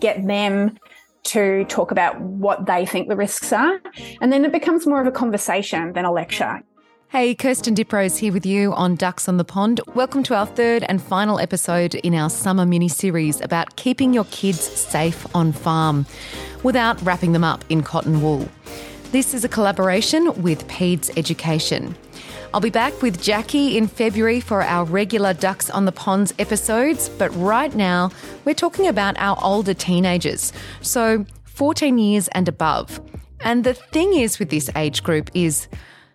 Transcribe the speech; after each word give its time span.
get 0.00 0.26
them 0.26 0.78
to 1.24 1.64
talk 1.64 1.90
about 1.90 2.20
what 2.20 2.66
they 2.66 2.86
think 2.86 3.08
the 3.08 3.16
risks 3.16 3.52
are. 3.52 3.80
And 4.20 4.32
then 4.32 4.44
it 4.44 4.52
becomes 4.52 4.86
more 4.86 5.00
of 5.00 5.06
a 5.06 5.10
conversation 5.10 5.92
than 5.92 6.04
a 6.04 6.12
lecture. 6.12 6.62
Hey, 7.08 7.34
Kirsten 7.34 7.74
Diprose 7.74 8.18
here 8.18 8.32
with 8.32 8.44
you 8.44 8.72
on 8.74 8.96
Ducks 8.96 9.28
on 9.28 9.36
the 9.36 9.44
Pond. 9.44 9.80
Welcome 9.94 10.22
to 10.24 10.34
our 10.34 10.46
third 10.46 10.84
and 10.88 11.00
final 11.00 11.38
episode 11.38 11.94
in 11.94 12.14
our 12.14 12.28
summer 12.28 12.66
mini 12.66 12.88
series 12.88 13.40
about 13.40 13.76
keeping 13.76 14.12
your 14.12 14.24
kids 14.26 14.60
safe 14.60 15.26
on 15.34 15.52
farm 15.52 16.04
without 16.62 17.00
wrapping 17.02 17.32
them 17.32 17.44
up 17.44 17.64
in 17.68 17.82
cotton 17.82 18.22
wool. 18.22 18.48
This 19.12 19.34
is 19.34 19.44
a 19.44 19.48
collaboration 19.48 20.42
with 20.42 20.66
Peds 20.68 21.16
Education. 21.16 21.96
I'll 22.56 22.60
be 22.60 22.70
back 22.70 23.02
with 23.02 23.20
Jackie 23.20 23.76
in 23.76 23.86
February 23.86 24.40
for 24.40 24.62
our 24.62 24.86
regular 24.86 25.34
Ducks 25.34 25.68
on 25.68 25.84
the 25.84 25.92
Ponds 25.92 26.32
episodes, 26.38 27.10
but 27.10 27.28
right 27.36 27.74
now 27.74 28.10
we're 28.46 28.54
talking 28.54 28.86
about 28.86 29.14
our 29.18 29.36
older 29.42 29.74
teenagers, 29.74 30.54
so 30.80 31.26
14 31.44 31.98
years 31.98 32.28
and 32.28 32.48
above. 32.48 32.98
And 33.40 33.62
the 33.62 33.74
thing 33.74 34.14
is 34.14 34.38
with 34.38 34.48
this 34.48 34.70
age 34.74 35.02
group 35.02 35.28
is 35.34 35.68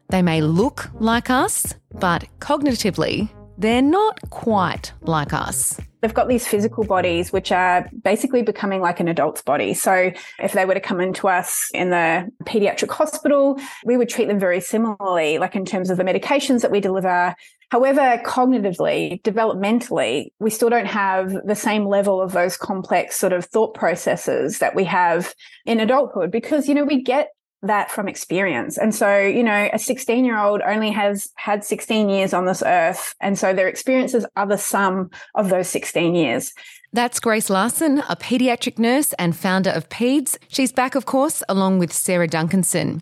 they 0.10 0.24
may 0.24 0.42
look 0.42 0.90
like 0.96 1.30
us, 1.30 1.76
but 2.00 2.26
cognitively, 2.40 3.30
they're 3.60 3.84
not 3.84 4.20
quite 4.32 4.94
like 5.02 5.34
us. 5.34 5.80
They've 6.02 6.14
got 6.14 6.28
these 6.28 6.48
physical 6.48 6.84
bodies, 6.84 7.32
which 7.32 7.52
are 7.52 7.90
basically 8.04 8.42
becoming 8.42 8.82
like 8.82 9.00
an 9.00 9.08
adult's 9.08 9.42
body. 9.42 9.74
So 9.74 10.12
if 10.40 10.54
they 10.54 10.66
were 10.66 10.74
to 10.74 10.80
come 10.80 11.00
into 11.00 11.28
us 11.28 11.70
in 11.74 11.92
the 11.92 12.30
pediatric 12.44 12.92
hospital, 12.92 13.60
we 13.86 13.98
would 13.98 14.10
treat 14.10 14.28
them 14.28 14.40
very 14.40 14.62
similarly, 14.62 15.38
like 15.38 15.56
in 15.56 15.66
terms 15.66 15.90
of 15.90 15.98
the 15.98 16.04
medications 16.04 16.62
that 16.62 16.72
we 16.72 16.80
deliver. 16.80 17.36
However, 17.70 18.22
cognitively, 18.26 19.22
developmentally, 19.22 20.32
we 20.40 20.50
still 20.50 20.70
don't 20.70 20.88
have 20.88 21.34
the 21.46 21.56
same 21.56 21.86
level 21.86 22.20
of 22.20 22.34
those 22.34 22.58
complex 22.58 23.18
sort 23.18 23.32
of 23.32 23.46
thought 23.46 23.74
processes 23.76 24.60
that 24.60 24.76
we 24.76 24.84
have 24.86 25.34
in 25.66 25.80
adulthood 25.80 26.32
because, 26.32 26.68
you 26.68 26.76
know, 26.76 26.84
we 26.84 27.02
get 27.02 27.30
that 27.64 27.92
from 27.92 28.08
experience. 28.08 28.78
And 28.78 28.94
so, 28.94 29.20
you 29.20 29.44
know, 29.44 29.70
a 29.72 29.80
16 29.80 30.26
year 30.26 30.38
old 30.38 30.62
only 30.62 30.92
has 30.92 31.30
had 31.36 31.64
16 31.64 32.10
years 32.10 32.34
on 32.34 32.46
this 32.46 32.64
earth. 32.66 33.16
And 33.22 33.38
so 33.38 33.54
their 33.54 33.68
experiences 33.68 34.26
are 34.36 34.48
the 34.48 34.58
sum 34.58 35.12
of 35.36 35.50
those 35.50 35.70
16 35.70 36.16
years. 36.16 36.54
That's 36.94 37.20
Grace 37.20 37.50
Larson, 37.50 38.00
a 38.10 38.18
paediatric 38.18 38.78
nurse 38.78 39.14
and 39.14 39.36
founder 39.36 39.70
of 39.70 39.88
PEDS. 39.90 40.38
She's 40.50 40.74
back, 40.74 40.96
of 40.96 41.06
course, 41.06 41.42
along 41.48 41.80
with 41.80 41.94
Sarah 41.94 42.28
Duncanson. 42.28 43.02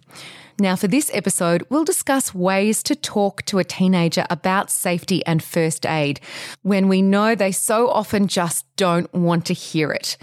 Now, 0.60 0.76
for 0.76 0.88
this 0.88 1.10
episode, 1.14 1.66
we'll 1.70 1.86
discuss 1.86 2.36
ways 2.36 2.84
to 2.84 2.96
talk 2.96 3.44
to 3.46 3.60
a 3.60 3.64
teenager 3.64 4.26
about 4.30 4.70
safety 4.70 5.26
and 5.26 5.42
first 5.42 5.86
aid 5.86 6.20
when 6.64 6.90
we 6.90 7.02
know 7.02 7.34
they 7.34 7.54
so 7.54 7.90
often 7.90 8.28
just 8.28 8.66
don't 8.76 9.12
want 9.14 9.46
to 9.46 9.54
hear 9.54 9.92
it. 9.92 10.18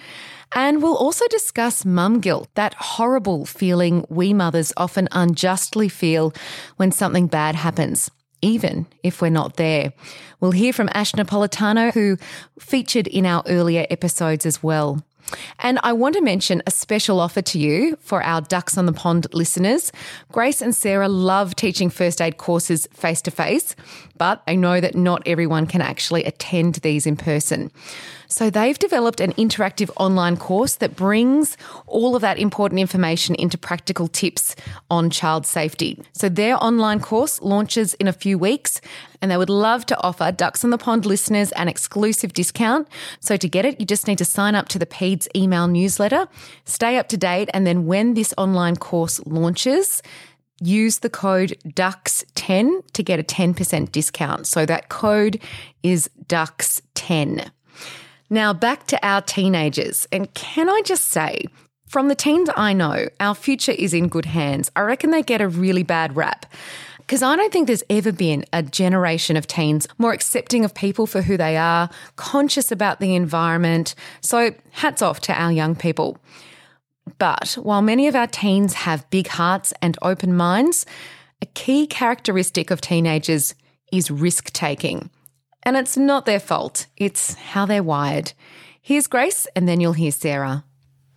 And 0.52 0.82
we'll 0.82 0.96
also 0.96 1.26
discuss 1.28 1.84
mum 1.84 2.20
guilt, 2.20 2.48
that 2.54 2.74
horrible 2.74 3.46
feeling 3.46 4.06
we 4.08 4.32
mothers 4.32 4.72
often 4.76 5.08
unjustly 5.12 5.88
feel 5.88 6.32
when 6.76 6.92
something 6.92 7.26
bad 7.26 7.54
happens 7.54 8.10
even 8.42 8.86
if 9.02 9.20
we're 9.20 9.30
not 9.30 9.56
there. 9.56 9.92
We'll 10.40 10.52
hear 10.52 10.72
from 10.72 10.90
Ash 10.92 11.12
Napolitano, 11.12 11.92
who 11.92 12.16
featured 12.60 13.06
in 13.06 13.26
our 13.26 13.42
earlier 13.46 13.86
episodes 13.90 14.46
as 14.46 14.62
well. 14.62 15.02
And 15.58 15.80
I 15.82 15.92
want 15.92 16.14
to 16.14 16.20
mention 16.20 16.62
a 16.66 16.70
special 16.70 17.18
offer 17.18 17.42
to 17.42 17.58
you 17.58 17.96
for 18.00 18.22
our 18.22 18.40
Ducks 18.40 18.78
on 18.78 18.86
the 18.86 18.92
Pond 18.92 19.26
listeners. 19.32 19.90
Grace 20.30 20.62
and 20.62 20.72
Sarah 20.72 21.08
love 21.08 21.56
teaching 21.56 21.90
first 21.90 22.20
aid 22.20 22.36
courses 22.36 22.86
face 22.92 23.20
to 23.22 23.32
face, 23.32 23.74
but 24.16 24.42
I 24.46 24.54
know 24.54 24.80
that 24.80 24.94
not 24.94 25.22
everyone 25.26 25.66
can 25.66 25.80
actually 25.80 26.22
attend 26.24 26.76
these 26.76 27.06
in 27.06 27.16
person. 27.16 27.72
So 28.28 28.50
they've 28.50 28.78
developed 28.78 29.20
an 29.20 29.32
interactive 29.34 29.90
online 29.96 30.36
course 30.36 30.76
that 30.76 30.96
brings 30.96 31.56
all 31.86 32.16
of 32.16 32.22
that 32.22 32.38
important 32.38 32.80
information 32.80 33.34
into 33.34 33.58
practical 33.58 34.08
tips 34.08 34.56
on 34.90 35.10
child 35.10 35.46
safety. 35.46 36.00
So 36.12 36.28
their 36.28 36.62
online 36.62 37.00
course 37.00 37.40
launches 37.40 37.94
in 37.94 38.08
a 38.08 38.12
few 38.12 38.38
weeks 38.38 38.80
and 39.22 39.30
they 39.30 39.36
would 39.36 39.50
love 39.50 39.86
to 39.86 40.00
offer 40.02 40.30
Ducks 40.32 40.64
on 40.64 40.70
the 40.70 40.78
Pond 40.78 41.06
listeners 41.06 41.52
an 41.52 41.68
exclusive 41.68 42.32
discount. 42.32 42.88
So 43.20 43.36
to 43.36 43.48
get 43.48 43.64
it, 43.64 43.80
you 43.80 43.86
just 43.86 44.06
need 44.06 44.18
to 44.18 44.24
sign 44.24 44.54
up 44.54 44.68
to 44.68 44.78
the 44.78 44.86
PEDS 44.86 45.28
email 45.34 45.68
newsletter, 45.68 46.28
stay 46.64 46.98
up 46.98 47.08
to 47.08 47.16
date, 47.16 47.48
and 47.54 47.66
then 47.66 47.86
when 47.86 48.14
this 48.14 48.34
online 48.36 48.76
course 48.76 49.20
launches, 49.26 50.02
use 50.60 51.00
the 51.00 51.10
code 51.10 51.56
DUCKS10 51.66 52.82
to 52.92 53.02
get 53.02 53.20
a 53.20 53.22
10% 53.22 53.92
discount. 53.92 54.46
So 54.46 54.64
that 54.66 54.88
code 54.88 55.40
is 55.82 56.08
DUCKS10. 56.26 57.50
Now 58.28 58.52
back 58.52 58.86
to 58.88 59.06
our 59.06 59.22
teenagers. 59.22 60.06
And 60.10 60.32
can 60.34 60.68
I 60.68 60.82
just 60.84 61.08
say, 61.08 61.44
from 61.88 62.08
the 62.08 62.14
teens 62.14 62.50
I 62.56 62.72
know, 62.72 63.08
our 63.20 63.34
future 63.34 63.72
is 63.72 63.94
in 63.94 64.08
good 64.08 64.24
hands. 64.24 64.70
I 64.74 64.80
reckon 64.80 65.10
they 65.10 65.22
get 65.22 65.40
a 65.40 65.48
really 65.48 65.84
bad 65.84 66.16
rap. 66.16 66.46
Because 66.98 67.22
I 67.22 67.36
don't 67.36 67.52
think 67.52 67.68
there's 67.68 67.84
ever 67.88 68.10
been 68.10 68.44
a 68.52 68.64
generation 68.64 69.36
of 69.36 69.46
teens 69.46 69.86
more 69.96 70.12
accepting 70.12 70.64
of 70.64 70.74
people 70.74 71.06
for 71.06 71.22
who 71.22 71.36
they 71.36 71.56
are, 71.56 71.88
conscious 72.16 72.72
about 72.72 72.98
the 72.98 73.14
environment. 73.14 73.94
So 74.22 74.52
hats 74.72 75.02
off 75.02 75.20
to 75.20 75.40
our 75.40 75.52
young 75.52 75.76
people. 75.76 76.18
But 77.18 77.52
while 77.62 77.82
many 77.82 78.08
of 78.08 78.16
our 78.16 78.26
teens 78.26 78.74
have 78.74 79.08
big 79.10 79.28
hearts 79.28 79.72
and 79.80 79.96
open 80.02 80.36
minds, 80.36 80.84
a 81.40 81.46
key 81.46 81.86
characteristic 81.86 82.72
of 82.72 82.80
teenagers 82.80 83.54
is 83.92 84.10
risk 84.10 84.50
taking. 84.52 85.08
And 85.66 85.76
it's 85.76 85.96
not 85.96 86.26
their 86.26 86.38
fault, 86.38 86.86
it's 86.96 87.34
how 87.34 87.66
they're 87.66 87.82
wired. 87.82 88.32
Here's 88.80 89.08
Grace, 89.08 89.48
and 89.56 89.68
then 89.68 89.80
you'll 89.80 89.94
hear 89.94 90.12
Sarah. 90.12 90.64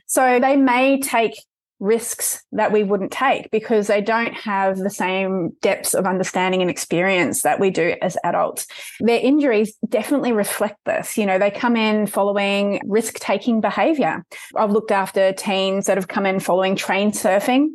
So 0.07 0.39
they 0.39 0.55
may 0.55 0.99
take 0.99 1.33
risks 1.79 2.43
that 2.51 2.71
we 2.71 2.83
wouldn't 2.83 3.11
take 3.11 3.49
because 3.51 3.87
they 3.87 4.01
don't 4.01 4.33
have 4.33 4.77
the 4.77 4.89
same 4.89 5.51
depths 5.61 5.93
of 5.93 6.05
understanding 6.05 6.61
and 6.61 6.69
experience 6.69 7.41
that 7.43 7.59
we 7.59 7.69
do 7.69 7.95
as 8.01 8.17
adults. 8.23 8.67
Their 8.99 9.19
injuries 9.19 9.75
definitely 9.87 10.31
reflect 10.31 10.77
this. 10.85 11.17
You 11.17 11.25
know, 11.25 11.39
they 11.39 11.51
come 11.51 11.75
in 11.75 12.07
following 12.07 12.81
risk 12.85 13.19
taking 13.19 13.61
behavior. 13.61 14.25
I've 14.55 14.71
looked 14.71 14.91
after 14.91 15.31
teens 15.33 15.85
that 15.85 15.97
have 15.97 16.07
come 16.07 16.25
in 16.25 16.39
following 16.39 16.75
train 16.75 17.11
surfing. 17.11 17.69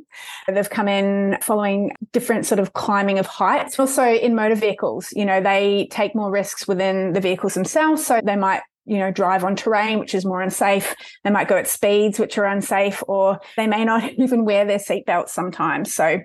They've 0.47 0.69
come 0.69 0.89
in 0.89 1.39
following 1.41 1.93
different 2.13 2.47
sort 2.47 2.59
of 2.59 2.73
climbing 2.75 3.19
of 3.19 3.27
heights. 3.27 3.79
Also 3.79 4.05
in 4.05 4.35
motor 4.35 4.55
vehicles, 4.55 5.09
you 5.13 5.25
know, 5.25 5.41
they 5.41 5.89
take 5.91 6.15
more 6.15 6.31
risks 6.31 6.69
within 6.69 7.13
the 7.13 7.21
vehicles 7.21 7.55
themselves. 7.55 8.05
So 8.07 8.21
they 8.23 8.37
might 8.37 8.63
you 8.85 8.99
know, 8.99 9.11
drive 9.11 9.45
on 9.45 9.57
terrain, 9.57 9.99
which 9.99 10.15
is 10.15 10.25
more 10.25 10.43
unsafe. 10.43 10.95
They 11.23 11.31
might 11.31 11.49
go 11.49 11.57
at 11.57 11.67
speeds, 11.67 12.19
which 12.19 12.37
are 12.39 12.45
unsafe, 12.45 13.03
or 13.09 13.41
they 13.57 13.67
may 13.67 13.85
not 13.85 14.13
even 14.19 14.45
wear 14.45 14.65
their 14.65 14.79
seatbelts 14.79 15.31
sometimes. 15.31 15.95
So 15.95 16.21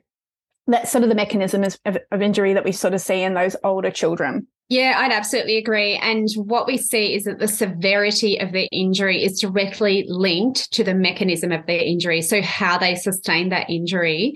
that's 0.68 0.92
sort 0.92 1.04
of 1.04 1.10
the 1.10 1.16
mechanism 1.16 1.64
of, 1.86 1.98
of 2.12 2.22
injury 2.22 2.54
that 2.54 2.66
we 2.66 2.72
sort 2.72 2.94
of 2.94 3.02
see 3.02 3.22
in 3.22 3.34
those 3.34 3.56
older 3.64 3.92
children. 3.92 4.48
Yeah, 4.70 4.98
I'd 4.98 5.12
absolutely 5.12 5.58
agree. 5.58 5.96
And 5.96 6.28
what 6.36 6.68
we 6.68 6.78
see 6.78 7.16
is 7.16 7.24
that 7.24 7.40
the 7.40 7.48
severity 7.48 8.40
of 8.40 8.52
the 8.52 8.68
injury 8.68 9.24
is 9.24 9.42
directly 9.42 10.06
linked 10.08 10.72
to 10.74 10.84
the 10.84 10.94
mechanism 10.94 11.52
of 11.52 11.66
the 11.66 11.84
injury. 11.84 12.22
So, 12.22 12.44
how 12.44 12.78
they 12.78 12.94
sustain 12.94 13.50
that 13.50 13.68
injury. 13.68 14.36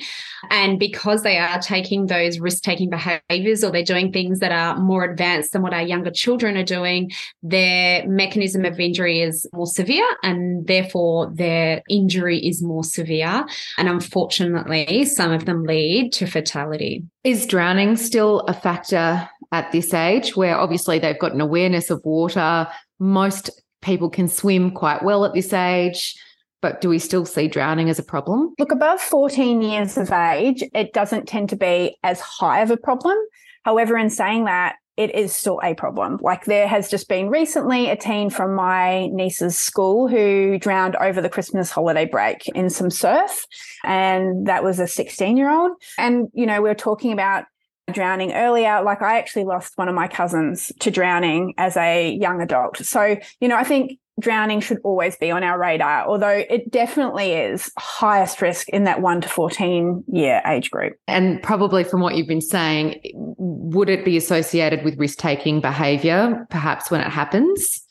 And 0.50 0.80
because 0.80 1.22
they 1.22 1.38
are 1.38 1.60
taking 1.60 2.08
those 2.08 2.40
risk 2.40 2.64
taking 2.64 2.90
behaviors 2.90 3.64
or 3.64 3.72
they're 3.72 3.84
doing 3.84 4.12
things 4.12 4.40
that 4.40 4.52
are 4.52 4.76
more 4.80 5.04
advanced 5.04 5.54
than 5.54 5.62
what 5.62 5.74
our 5.74 5.84
younger 5.84 6.10
children 6.10 6.58
are 6.58 6.64
doing, 6.64 7.12
their 7.44 8.08
mechanism 8.08 8.66
of 8.66 8.80
injury 8.80 9.22
is 9.22 9.48
more 9.54 9.68
severe 9.68 10.08
and 10.24 10.66
therefore 10.66 11.32
their 11.32 11.84
injury 11.90 12.40
is 12.40 12.64
more 12.64 12.84
severe. 12.84 13.46
And 13.78 13.88
unfortunately, 13.88 15.06
some 15.06 15.32
of 15.32 15.46
them 15.46 15.64
lead 15.64 16.12
to 16.14 16.26
fatality. 16.26 17.04
Is 17.24 17.46
drowning 17.46 17.96
still 17.96 18.42
a 18.48 18.54
factor 18.54 19.30
at 19.54 19.72
this 19.72 19.94
age, 19.94 20.36
where 20.36 20.58
obviously 20.58 20.98
they've 21.00 21.20
got 21.20 21.32
an 21.32 21.40
awareness 21.40 21.92
of 21.92 22.04
water. 22.04 22.68
Most 23.00 23.52
people 23.84 24.10
can 24.10 24.28
swim 24.28 24.72
quite 24.72 25.04
well 25.04 25.24
at 25.24 25.34
this 25.34 25.54
age. 25.54 26.16
But 26.62 26.82
do 26.82 26.90
we 26.90 26.98
still 26.98 27.26
see 27.26 27.48
drowning 27.48 27.90
as 27.90 28.00
a 28.00 28.04
problem? 28.04 28.56
Look, 28.58 28.72
above 28.72 29.00
14 29.00 29.62
years 29.62 29.98
of 29.98 30.12
age, 30.12 30.64
it 30.74 30.94
doesn't 30.94 31.28
tend 31.28 31.50
to 31.50 31.56
be 31.56 31.98
as 32.04 32.20
high 32.20 32.62
of 32.62 32.72
a 32.72 32.78
problem. 32.78 33.18
However, 33.64 33.98
in 33.98 34.10
saying 34.10 34.46
that, 34.46 34.78
it 34.96 35.14
is 35.14 35.36
still 35.36 35.60
a 35.64 35.74
problem. 35.74 36.20
Like 36.22 36.46
there 36.46 36.68
has 36.68 36.90
just 36.90 37.10
been 37.10 37.30
recently 37.30 37.90
a 37.90 37.96
teen 37.96 38.30
from 38.30 38.56
my 38.56 39.08
niece's 39.08 39.58
school 39.58 40.08
who 40.08 40.58
drowned 40.58 40.96
over 40.96 41.22
the 41.22 41.30
Christmas 41.30 41.70
holiday 41.70 42.06
break 42.06 42.48
in 42.50 42.70
some 42.70 42.90
surf. 42.90 43.46
And 43.84 44.48
that 44.48 44.64
was 44.64 44.80
a 44.80 44.88
16 44.88 45.36
year 45.36 45.50
old. 45.52 45.74
And, 45.98 46.30
you 46.34 46.46
know, 46.46 46.62
we're 46.62 46.76
talking 46.76 47.12
about 47.12 47.46
drowning 47.92 48.34
earlier. 48.34 48.82
Like 48.82 49.02
I 49.02 49.18
actually 49.20 49.46
lost 49.46 49.74
one 49.76 49.90
of 49.90 49.96
my 49.96 50.08
cousins 50.08 50.72
to 50.80 50.92
drowning 50.92 51.54
as 51.58 51.76
a 51.76 52.14
young 52.14 52.42
adult. 52.42 52.78
So, 52.78 53.18
you 53.40 53.48
know, 53.48 53.58
I 53.58 53.64
think 53.64 54.00
drowning 54.20 54.60
should 54.60 54.80
always 54.84 55.16
be 55.16 55.32
on 55.32 55.44
our 55.44 55.60
radar, 55.60 56.06
although 56.08 56.44
it 56.50 56.72
definitely 56.72 57.34
is 57.34 57.72
highest 57.78 58.42
risk 58.42 58.70
in 58.70 58.84
that 58.84 59.02
1 59.02 59.22
to 59.22 59.30
14 59.30 60.04
year 60.08 60.42
age 60.46 60.72
group. 60.72 60.94
And 61.08 61.42
probably 61.42 61.84
from 61.84 62.02
what 62.02 62.16
you've 62.16 62.28
been 62.28 62.42
saying, 62.42 63.02
would 63.14 63.90
it 63.90 64.06
be 64.06 64.18
associated 64.18 64.84
with 64.84 64.98
risk 64.98 65.18
taking 65.18 65.62
behavior 65.62 66.46
perhaps 66.50 66.92
when 66.92 67.02
it 67.02 67.10
happens? 67.10 67.82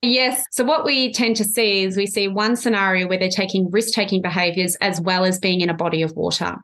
Yes. 0.00 0.44
So, 0.52 0.62
what 0.62 0.84
we 0.84 1.12
tend 1.12 1.34
to 1.36 1.44
see 1.44 1.82
is 1.82 1.96
we 1.96 2.06
see 2.06 2.28
one 2.28 2.54
scenario 2.54 3.08
where 3.08 3.18
they're 3.18 3.28
taking 3.28 3.68
risk 3.68 3.92
taking 3.92 4.22
behaviors 4.22 4.76
as 4.76 5.00
well 5.00 5.24
as 5.24 5.40
being 5.40 5.60
in 5.60 5.70
a 5.70 5.74
body 5.74 6.02
of 6.02 6.12
water. 6.12 6.54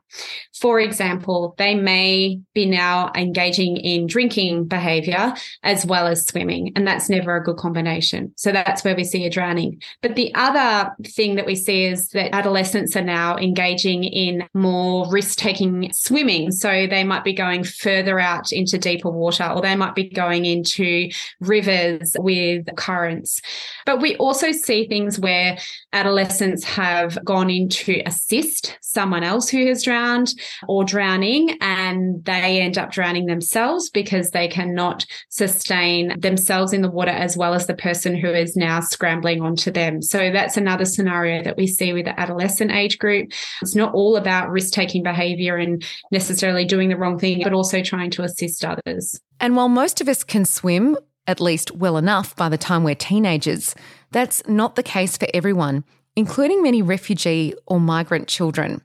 For 0.57 0.79
example, 0.79 1.53
they 1.57 1.75
may 1.75 2.39
be 2.53 2.65
now 2.65 3.11
engaging 3.13 3.75
in 3.75 4.07
drinking 4.07 4.67
behavior 4.67 5.33
as 5.63 5.85
well 5.85 6.07
as 6.07 6.25
swimming, 6.25 6.71
and 6.77 6.87
that's 6.87 7.09
never 7.09 7.35
a 7.35 7.43
good 7.43 7.57
combination. 7.57 8.31
So, 8.37 8.53
that's 8.53 8.85
where 8.85 8.95
we 8.95 9.03
see 9.03 9.25
a 9.25 9.29
drowning. 9.29 9.81
But 10.01 10.15
the 10.15 10.33
other 10.33 10.91
thing 11.05 11.35
that 11.35 11.45
we 11.45 11.57
see 11.57 11.87
is 11.87 12.11
that 12.11 12.33
adolescents 12.33 12.95
are 12.95 13.03
now 13.03 13.35
engaging 13.35 14.05
in 14.05 14.47
more 14.53 15.11
risk 15.11 15.37
taking 15.37 15.91
swimming. 15.91 16.51
So, 16.51 16.87
they 16.87 17.03
might 17.03 17.25
be 17.25 17.33
going 17.33 17.65
further 17.65 18.17
out 18.17 18.53
into 18.53 18.77
deeper 18.77 19.09
water, 19.09 19.43
or 19.43 19.61
they 19.61 19.75
might 19.75 19.93
be 19.93 20.07
going 20.07 20.45
into 20.45 21.09
rivers 21.41 22.15
with 22.17 22.73
currents 22.77 23.24
but 23.85 24.01
we 24.01 24.15
also 24.17 24.51
see 24.51 24.87
things 24.87 25.19
where 25.19 25.57
adolescents 25.93 26.63
have 26.63 27.17
gone 27.23 27.49
in 27.49 27.69
to 27.69 28.01
assist 28.05 28.77
someone 28.81 29.23
else 29.23 29.49
who 29.49 29.67
has 29.67 29.83
drowned 29.83 30.33
or 30.67 30.83
drowning, 30.83 31.57
and 31.61 32.23
they 32.25 32.61
end 32.61 32.77
up 32.77 32.91
drowning 32.91 33.25
themselves 33.25 33.89
because 33.89 34.31
they 34.31 34.47
cannot 34.47 35.05
sustain 35.29 36.19
themselves 36.19 36.73
in 36.73 36.81
the 36.81 36.91
water 36.91 37.11
as 37.11 37.37
well 37.37 37.53
as 37.53 37.67
the 37.67 37.75
person 37.75 38.15
who 38.15 38.29
is 38.29 38.55
now 38.55 38.79
scrambling 38.79 39.41
onto 39.41 39.71
them. 39.71 40.01
So 40.01 40.31
that's 40.31 40.57
another 40.57 40.85
scenario 40.85 41.43
that 41.43 41.57
we 41.57 41.67
see 41.67 41.93
with 41.93 42.05
the 42.05 42.19
adolescent 42.19 42.71
age 42.71 42.97
group. 42.97 43.31
It's 43.61 43.75
not 43.75 43.93
all 43.93 44.15
about 44.15 44.49
risk 44.49 44.73
taking 44.73 45.03
behavior 45.03 45.57
and 45.57 45.83
necessarily 46.11 46.65
doing 46.65 46.89
the 46.89 46.97
wrong 46.97 47.19
thing, 47.19 47.41
but 47.43 47.53
also 47.53 47.81
trying 47.81 48.11
to 48.11 48.23
assist 48.23 48.65
others. 48.65 49.19
And 49.39 49.55
while 49.55 49.69
most 49.69 50.01
of 50.01 50.07
us 50.07 50.23
can 50.23 50.45
swim, 50.45 50.97
at 51.27 51.41
least 51.41 51.71
well 51.71 51.97
enough 51.97 52.35
by 52.35 52.49
the 52.49 52.57
time 52.57 52.83
we're 52.83 52.95
teenagers, 52.95 53.75
that's 54.11 54.41
not 54.47 54.75
the 54.75 54.83
case 54.83 55.17
for 55.17 55.27
everyone, 55.33 55.83
including 56.15 56.61
many 56.61 56.81
refugee 56.81 57.53
or 57.65 57.79
migrant 57.79 58.27
children. 58.27 58.81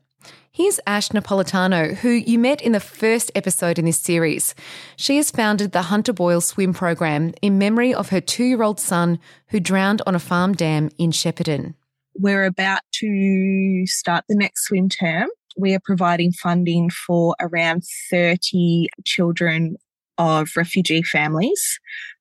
Here's 0.53 0.81
Ash 0.87 1.11
Napolitano, 1.11 1.95
who 1.95 2.11
you 2.11 2.39
met 2.39 2.61
in 2.61 2.73
the 2.73 2.81
first 2.81 3.31
episode 3.37 3.79
in 3.79 3.85
this 3.85 4.01
series. 4.01 4.55
She 4.97 5.17
has 5.17 5.31
founded 5.31 5.71
the 5.71 5.83
Hunter 5.83 6.13
Boyle 6.13 6.41
Swim 6.41 6.75
Program 6.75 7.33
in 7.41 7.57
memory 7.57 7.95
of 7.95 8.09
her 8.09 8.21
two 8.21 8.45
year 8.45 8.63
old 8.63 8.81
son 8.81 9.21
who 9.49 9.61
drowned 9.61 10.03
on 10.07 10.17
a 10.17 10.19
farm 10.19 10.55
dam 10.55 10.91
in 10.99 11.13
Shepparton. 11.13 11.75
We're 12.15 12.45
about 12.45 12.81
to 12.95 13.85
start 13.87 14.25
the 14.29 14.35
next 14.35 14.65
swim 14.65 14.89
term. 14.89 15.29
We 15.57 15.73
are 15.75 15.81
providing 15.81 16.33
funding 16.33 16.91
for 16.91 17.37
around 17.41 17.85
30 18.11 18.89
children 19.05 19.77
of 20.19 20.51
refugee 20.57 21.03
families 21.03 21.79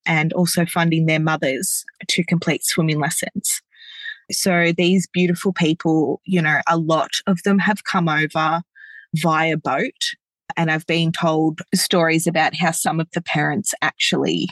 and 0.09 0.33
also 0.33 0.65
funding 0.65 1.05
their 1.05 1.19
mothers 1.19 1.85
to 2.09 2.23
complete 2.25 2.65
swimming 2.65 2.99
lessons. 2.99 3.61
So 4.31 4.73
these 4.75 5.07
beautiful 5.07 5.53
people, 5.53 6.19
you 6.25 6.41
know, 6.41 6.59
a 6.67 6.77
lot 6.77 7.11
of 7.27 7.43
them 7.43 7.59
have 7.59 7.83
come 7.83 8.09
over 8.09 8.61
via 9.15 9.55
boat. 9.55 10.15
And 10.57 10.71
I've 10.71 10.87
been 10.87 11.11
told 11.11 11.61
stories 11.75 12.25
about 12.25 12.55
how 12.55 12.71
some 12.71 12.99
of 12.99 13.07
the 13.13 13.21
parents 13.21 13.73
actually, 13.83 14.49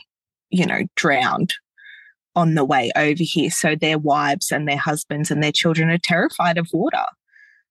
you 0.51 0.65
know, 0.65 0.83
drowned 0.95 1.56
on 2.36 2.54
the 2.54 2.63
way 2.63 2.92
over 2.95 3.24
here. 3.24 3.50
So 3.50 3.75
their 3.75 3.98
wives 3.98 4.51
and 4.51 4.68
their 4.68 4.77
husbands 4.77 5.31
and 5.31 5.42
their 5.42 5.51
children 5.51 5.89
are 5.89 5.98
terrified 5.98 6.59
of 6.59 6.69
water. 6.71 7.04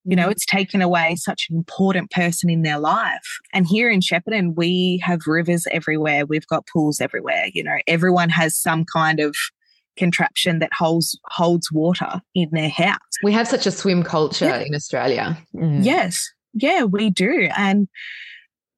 You 0.07 0.17
know, 0.17 0.29
it's 0.29 0.47
taken 0.47 0.83
away 0.83 1.17
such 1.17 1.49
an 1.51 1.57
important 1.57 2.11
person 2.11 2.49
in 2.49 2.63
their 2.63 2.79
life. 2.79 3.39
And 3.53 3.67
here 3.67 3.91
in 3.91 4.01
Shepparton, 4.01 4.55
we 4.57 5.01
have 5.05 5.21
rivers 5.27 5.67
everywhere. 5.71 6.27
We've 6.27 6.47
got 6.47 6.67
pools 6.73 7.01
everywhere. 7.01 7.47
You 7.53 7.65
know, 7.65 7.77
everyone 7.87 8.29
has 8.31 8.57
some 8.57 8.85
kind 8.85 9.21
of 9.21 9.35
contraption 9.97 10.59
that 10.61 10.71
holds 10.73 11.19
holds 11.25 11.73
water 11.73 12.21
in 12.35 12.49
their 12.53 12.69
house. 12.69 12.99
We 13.23 13.33
have 13.33 13.49
such 13.49 13.67
a 13.67 13.71
swim 13.71 14.03
culture 14.03 14.45
yeah. 14.45 14.63
in 14.67 14.75
Australia. 14.75 15.39
Mm. 15.55 15.85
Yes. 15.85 16.31
Yeah, 16.53 16.85
we 16.85 17.11
do. 17.11 17.49
And 17.57 17.89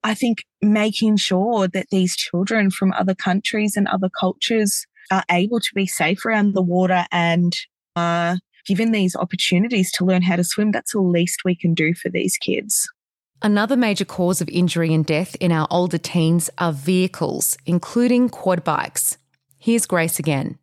I 0.04 0.14
think 0.14 0.44
making 0.62 1.16
sure 1.16 1.68
that 1.68 1.86
these 1.90 2.16
children 2.16 2.70
from 2.70 2.92
other 2.92 3.14
countries 3.14 3.76
and 3.76 3.86
other 3.88 4.08
cultures 4.08 4.86
are 5.10 5.24
able 5.30 5.60
to 5.60 5.70
be 5.74 5.86
safe 5.86 6.24
around 6.24 6.54
the 6.54 6.62
water 6.62 7.06
and 7.10 7.54
uh, 7.96 8.36
given 8.68 8.92
these 8.92 9.16
opportunities 9.16 9.90
to 9.92 10.04
learn 10.04 10.22
how 10.22 10.36
to 10.36 10.44
swim, 10.44 10.70
that's 10.70 10.92
the 10.92 11.00
least 11.00 11.40
we 11.44 11.56
can 11.56 11.74
do 11.74 11.94
for 11.94 12.10
these 12.10 12.36
kids. 12.36 12.88
Another 13.40 13.76
major 13.76 14.04
cause 14.04 14.40
of 14.40 14.48
injury 14.50 14.92
and 14.92 15.06
death 15.06 15.34
in 15.40 15.50
our 15.50 15.66
older 15.70 15.98
teens 15.98 16.50
are 16.58 16.72
vehicles, 16.72 17.56
including 17.66 18.28
quad 18.28 18.62
bikes. 18.62 19.16
Here's 19.58 19.86
Grace 19.86 20.18
again 20.18 20.58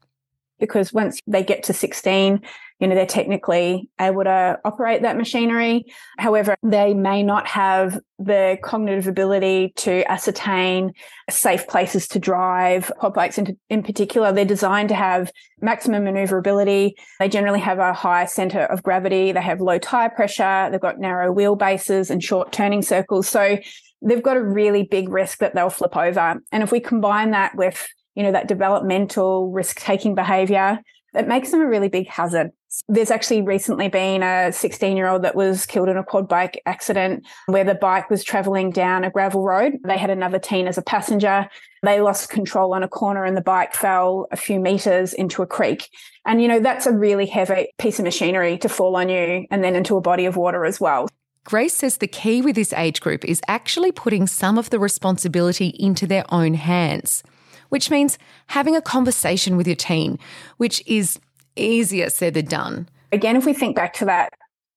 because 0.59 0.93
once 0.93 1.19
they 1.27 1.43
get 1.43 1.63
to 1.63 1.73
16, 1.73 2.41
you 2.79 2.87
know, 2.87 2.95
they're 2.95 3.05
technically 3.05 3.89
able 3.99 4.23
to 4.23 4.59
operate 4.65 5.01
that 5.01 5.17
machinery. 5.17 5.85
However, 6.17 6.55
they 6.61 6.93
may 6.93 7.23
not 7.23 7.47
have 7.47 7.99
the 8.19 8.57
cognitive 8.63 9.07
ability 9.07 9.73
to 9.77 10.09
ascertain 10.11 10.93
safe 11.29 11.67
places 11.67 12.07
to 12.09 12.19
drive. 12.19 12.91
Quad 12.99 13.13
bikes 13.13 13.37
in, 13.37 13.57
in 13.69 13.81
particular, 13.81 14.31
they're 14.31 14.45
designed 14.45 14.89
to 14.89 14.95
have 14.95 15.31
maximum 15.61 16.03
maneuverability. 16.03 16.95
They 17.19 17.29
generally 17.29 17.59
have 17.61 17.79
a 17.79 17.93
high 17.93 18.25
center 18.25 18.61
of 18.65 18.83
gravity. 18.83 19.31
They 19.31 19.41
have 19.41 19.61
low 19.61 19.77
tire 19.77 20.09
pressure. 20.09 20.69
They've 20.69 20.79
got 20.81 20.99
narrow 20.99 21.33
wheelbases 21.33 22.09
and 22.09 22.23
short 22.23 22.51
turning 22.51 22.81
circles. 22.81 23.27
So 23.27 23.57
they've 24.01 24.23
got 24.23 24.37
a 24.37 24.43
really 24.43 24.83
big 24.83 25.09
risk 25.09 25.39
that 25.39 25.55
they'll 25.55 25.69
flip 25.69 25.95
over. 25.95 26.41
And 26.51 26.63
if 26.63 26.71
we 26.71 26.79
combine 26.79 27.31
that 27.31 27.55
with 27.55 27.87
you 28.15 28.23
know, 28.23 28.31
that 28.31 28.47
developmental 28.47 29.51
risk 29.51 29.79
taking 29.79 30.15
behavior, 30.15 30.79
it 31.13 31.27
makes 31.27 31.51
them 31.51 31.61
a 31.61 31.67
really 31.67 31.89
big 31.89 32.07
hazard. 32.07 32.51
There's 32.87 33.11
actually 33.11 33.41
recently 33.41 33.87
been 33.87 34.23
a 34.23 34.51
16 34.51 34.97
year 34.97 35.07
old 35.07 35.23
that 35.23 35.35
was 35.35 35.65
killed 35.65 35.89
in 35.89 35.97
a 35.97 36.03
quad 36.03 36.27
bike 36.27 36.61
accident 36.65 37.25
where 37.47 37.63
the 37.63 37.75
bike 37.75 38.09
was 38.09 38.23
traveling 38.23 38.71
down 38.71 39.03
a 39.03 39.11
gravel 39.11 39.43
road. 39.43 39.73
They 39.83 39.97
had 39.97 40.09
another 40.09 40.39
teen 40.39 40.67
as 40.67 40.77
a 40.77 40.81
passenger. 40.81 41.47
They 41.83 42.01
lost 42.01 42.29
control 42.29 42.73
on 42.73 42.83
a 42.83 42.87
corner 42.87 43.23
and 43.23 43.37
the 43.37 43.41
bike 43.41 43.73
fell 43.73 44.27
a 44.31 44.37
few 44.37 44.59
meters 44.59 45.13
into 45.13 45.41
a 45.41 45.47
creek. 45.47 45.89
And, 46.25 46.41
you 46.41 46.47
know, 46.47 46.59
that's 46.59 46.85
a 46.85 46.91
really 46.91 47.25
heavy 47.25 47.69
piece 47.77 47.99
of 47.99 48.05
machinery 48.05 48.57
to 48.59 48.69
fall 48.69 48.95
on 48.95 49.09
you 49.09 49.45
and 49.51 49.63
then 49.63 49.75
into 49.75 49.97
a 49.97 50.01
body 50.01 50.25
of 50.25 50.35
water 50.35 50.65
as 50.65 50.79
well. 50.79 51.07
Grace 51.43 51.75
says 51.75 51.97
the 51.97 52.07
key 52.07 52.41
with 52.41 52.55
this 52.55 52.73
age 52.73 53.01
group 53.01 53.23
is 53.23 53.39
actually 53.47 53.91
putting 53.91 54.25
some 54.25 54.57
of 54.57 54.71
the 54.71 54.79
responsibility 54.79 55.67
into 55.67 56.07
their 56.07 56.25
own 56.33 56.55
hands 56.55 57.23
which 57.69 57.89
means 57.89 58.17
having 58.47 58.75
a 58.75 58.81
conversation 58.81 59.57
with 59.57 59.67
your 59.67 59.75
teen, 59.75 60.19
which 60.57 60.83
is 60.85 61.19
easier 61.55 62.09
said 62.09 62.33
than 62.33 62.45
done. 62.45 62.89
Again, 63.11 63.35
if 63.35 63.45
we 63.45 63.53
think 63.53 63.75
back 63.75 63.93
to 63.95 64.05
that 64.05 64.33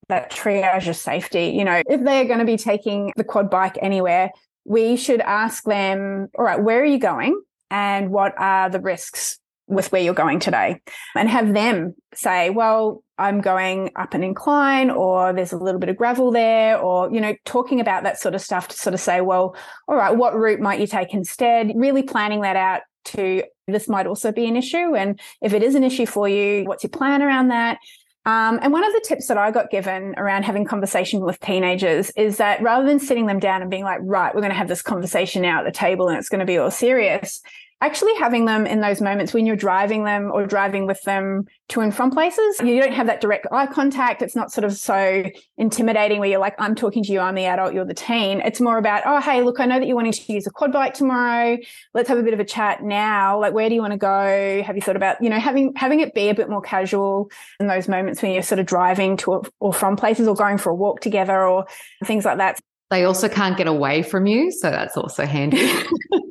that 0.09 0.31
triage 0.31 0.89
of 0.89 0.97
safety, 0.97 1.49
you 1.49 1.65
know, 1.65 1.83
if 1.87 2.03
they're 2.03 2.25
going 2.25 2.39
to 2.39 2.47
be 2.47 2.57
taking 2.57 3.13
the 3.17 3.25
quad 3.25 3.51
bike 3.51 3.77
anywhere, 3.83 4.31
we 4.65 4.97
should 4.97 5.21
ask 5.21 5.65
them, 5.65 6.29
all 6.39 6.45
right, 6.45 6.63
where 6.63 6.81
are 6.81 6.87
you 6.87 6.99
going? 6.99 7.39
And 7.71 8.11
what 8.11 8.33
are 8.39 8.71
the 8.71 8.81
risks 8.81 9.39
with 9.67 9.93
where 9.93 10.01
you're 10.01 10.15
going 10.15 10.41
today? 10.41 10.81
And 11.15 11.29
have 11.29 11.53
them 11.53 11.95
say, 12.15 12.49
well, 12.49 13.03
I'm 13.19 13.41
going 13.41 13.91
up 13.97 14.15
an 14.15 14.23
incline 14.23 14.91
or 14.91 15.33
there's 15.33 15.53
a 15.53 15.59
little 15.59 15.81
bit 15.81 15.91
of 15.91 15.97
gravel 15.97 16.31
there 16.31 16.79
or, 16.79 17.13
you 17.13 17.21
know, 17.21 17.35
talking 17.45 17.81
about 17.81 18.05
that 18.05 18.19
sort 18.19 18.35
of 18.35 18.41
stuff 18.41 18.69
to 18.69 18.77
sort 18.77 18.95
of 18.95 19.01
say, 19.01 19.21
well, 19.21 19.57
all 19.89 19.97
right, 19.97 20.17
what 20.17 20.35
route 20.35 20.61
might 20.61 20.81
you 20.81 20.87
take 20.87 21.13
instead? 21.13 21.73
Really 21.75 22.03
planning 22.03 22.43
that 22.43 22.57
out 22.57 22.83
to 23.13 23.43
this 23.67 23.89
might 23.89 24.07
also 24.07 24.33
be 24.33 24.47
an 24.47 24.57
issue. 24.57 24.95
And 24.95 25.21
if 25.43 25.53
it 25.53 25.63
is 25.63 25.75
an 25.75 25.85
issue 25.85 26.07
for 26.07 26.29
you, 26.29 26.65
what's 26.65 26.83
your 26.83 26.91
plan 26.91 27.23
around 27.23 27.49
that? 27.49 27.79
Um, 28.25 28.59
and 28.61 28.73
one 28.73 28.85
of 28.85 28.93
the 28.93 29.03
tips 29.07 29.29
that 29.29 29.39
I 29.39 29.51
got 29.51 29.71
given 29.71 30.15
around 30.19 30.45
having 30.45 30.67
conversation 30.67 31.21
with 31.21 31.41
teenagers 31.41 32.11
is 32.11 32.37
that 32.37 32.61
rather 32.61 32.87
than 32.87 33.01
sitting 33.01 33.27
them 33.27 33.39
down 33.39 33.63
and 33.63 33.71
being 33.71 33.85
like, 33.85 34.01
right, 34.03 34.35
we're 34.35 34.43
going 34.43 34.53
to 34.53 34.59
have 34.59 34.69
this 34.69 34.83
conversation 34.83 35.41
now 35.41 35.61
at 35.61 35.65
the 35.65 35.73
table 35.73 36.09
and 36.09 36.19
it's 36.19 36.29
going 36.29 36.41
to 36.41 36.47
be 36.47 36.59
all 36.59 36.71
serious, 36.71 37.41
actually 37.81 38.15
having 38.17 38.45
them 38.45 38.67
in 38.67 38.81
those 38.81 39.01
moments 39.01 39.33
when 39.33 39.47
you're 39.47 39.57
driving 39.57 40.05
them 40.05 40.31
or 40.33 40.47
driving 40.47 40.87
with 40.87 41.01
them 41.03 41.47
to 41.69 41.81
and 41.81 41.95
from 41.95 42.11
places, 42.11 42.59
you 42.61 42.81
don't 42.81 42.93
have 42.93 43.07
that 43.07 43.21
direct 43.21 43.47
eye 43.53 43.67
contact. 43.67 44.21
It's 44.21 44.35
not 44.35 44.51
sort 44.51 44.65
of 44.65 44.73
so 44.73 45.25
intimidating 45.57 46.19
where 46.19 46.29
you're 46.29 46.41
like, 46.41 46.55
I'm 46.59 46.75
talking 46.75 47.05
to 47.05 47.13
you, 47.13 47.21
I'm 47.21 47.37
the 47.37 47.45
adult, 47.45 47.75
you're 47.75 47.85
the 47.85 47.95
teen. 47.95 48.41
It's 48.41 48.61
more 48.61 48.79
about, 48.79 49.03
oh, 49.07 49.21
hey, 49.21 49.43
look, 49.43 49.61
I 49.61 49.67
know 49.67 49.79
that 49.79 49.87
you're 49.87 49.95
wanting 49.95 50.13
to 50.13 50.33
use 50.33 50.47
a 50.47 50.51
quad 50.51 50.73
bike 50.73 50.95
tomorrow. 50.95 51.57
Let's 51.95 52.09
have 52.09 52.19
a 52.19 52.23
bit 52.23 52.35
of 52.35 52.41
a 52.41 52.45
chat 52.45 52.83
now. 52.83 53.41
Like, 53.41 53.55
where 53.55 53.69
do 53.69 53.75
you 53.77 53.81
want 53.81 53.93
to 53.93 53.99
go? 53.99 54.63
Have 54.65 54.75
you 54.75 54.83
thought 54.83 54.97
about, 54.97 55.23
you 55.23 55.31
know, 55.31 55.39
having 55.39 55.73
having 55.77 56.01
it 56.01 56.15
be 56.15 56.31
a 56.31 56.35
bit 56.35 56.49
more 56.49 56.63
casual 56.63 57.31
in 57.61 57.69
those 57.69 57.87
moments 57.87 58.23
when 58.23 58.33
you're 58.33 58.43
sort 58.43 58.59
of 58.59 58.67
driving 58.67 59.17
to 59.19 59.43
or 59.61 59.73
from 59.73 59.95
places 59.95 60.27
or 60.27 60.35
going 60.35 60.59
for 60.59 60.71
a 60.71 60.75
walk 60.75 61.01
together 61.01 61.47
or 61.47 61.67
things 62.05 62.25
like 62.25 62.39
that. 62.39 62.59
They 62.91 63.05
also 63.05 63.29
can't 63.29 63.57
get 63.57 63.67
away 63.67 64.03
from 64.03 64.27
you. 64.27 64.51
So 64.51 64.71
that's 64.71 64.97
also 64.97 65.27
handy. 65.27 65.59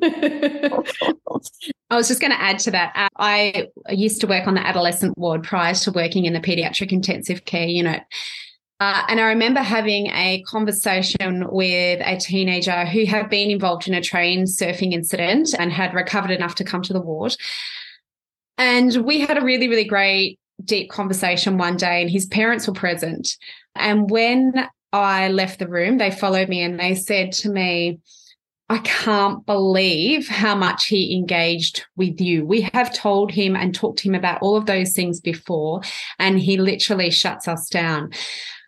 I 1.90 1.96
was 1.96 2.08
just 2.08 2.20
going 2.20 2.32
to 2.32 2.40
add 2.40 2.58
to 2.60 2.70
that. 2.72 2.92
Uh, 2.94 3.08
I 3.16 3.68
used 3.90 4.20
to 4.20 4.26
work 4.26 4.46
on 4.46 4.54
the 4.54 4.66
adolescent 4.66 5.16
ward 5.16 5.44
prior 5.44 5.74
to 5.74 5.92
working 5.92 6.24
in 6.24 6.32
the 6.32 6.40
pediatric 6.40 6.92
intensive 6.92 7.44
care 7.44 7.66
unit. 7.66 8.02
Uh, 8.80 9.02
and 9.08 9.20
I 9.20 9.26
remember 9.28 9.60
having 9.60 10.06
a 10.08 10.42
conversation 10.46 11.46
with 11.50 12.00
a 12.04 12.16
teenager 12.16 12.84
who 12.84 13.06
had 13.06 13.28
been 13.28 13.50
involved 13.50 13.88
in 13.88 13.94
a 13.94 14.02
train 14.02 14.44
surfing 14.44 14.92
incident 14.92 15.54
and 15.58 15.72
had 15.72 15.94
recovered 15.94 16.30
enough 16.30 16.54
to 16.56 16.64
come 16.64 16.82
to 16.82 16.92
the 16.92 17.00
ward. 17.00 17.36
And 18.56 19.04
we 19.04 19.20
had 19.20 19.38
a 19.38 19.44
really, 19.44 19.68
really 19.68 19.84
great, 19.84 20.38
deep 20.64 20.90
conversation 20.90 21.58
one 21.58 21.76
day, 21.76 22.02
and 22.02 22.10
his 22.10 22.26
parents 22.26 22.68
were 22.68 22.74
present. 22.74 23.36
And 23.74 24.10
when 24.10 24.68
I 24.92 25.28
left 25.28 25.58
the 25.58 25.68
room, 25.68 25.98
they 25.98 26.10
followed 26.10 26.48
me 26.48 26.62
and 26.62 26.78
they 26.78 26.94
said 26.94 27.32
to 27.32 27.50
me, 27.50 28.00
I 28.70 28.78
can't 28.78 29.46
believe 29.46 30.28
how 30.28 30.54
much 30.54 30.86
he 30.86 31.16
engaged 31.16 31.86
with 31.96 32.20
you. 32.20 32.44
We 32.44 32.68
have 32.74 32.94
told 32.94 33.30
him 33.30 33.56
and 33.56 33.74
talked 33.74 34.00
to 34.00 34.08
him 34.08 34.14
about 34.14 34.42
all 34.42 34.56
of 34.56 34.66
those 34.66 34.92
things 34.92 35.20
before, 35.20 35.80
and 36.18 36.38
he 36.38 36.58
literally 36.58 37.10
shuts 37.10 37.48
us 37.48 37.68
down. 37.70 38.12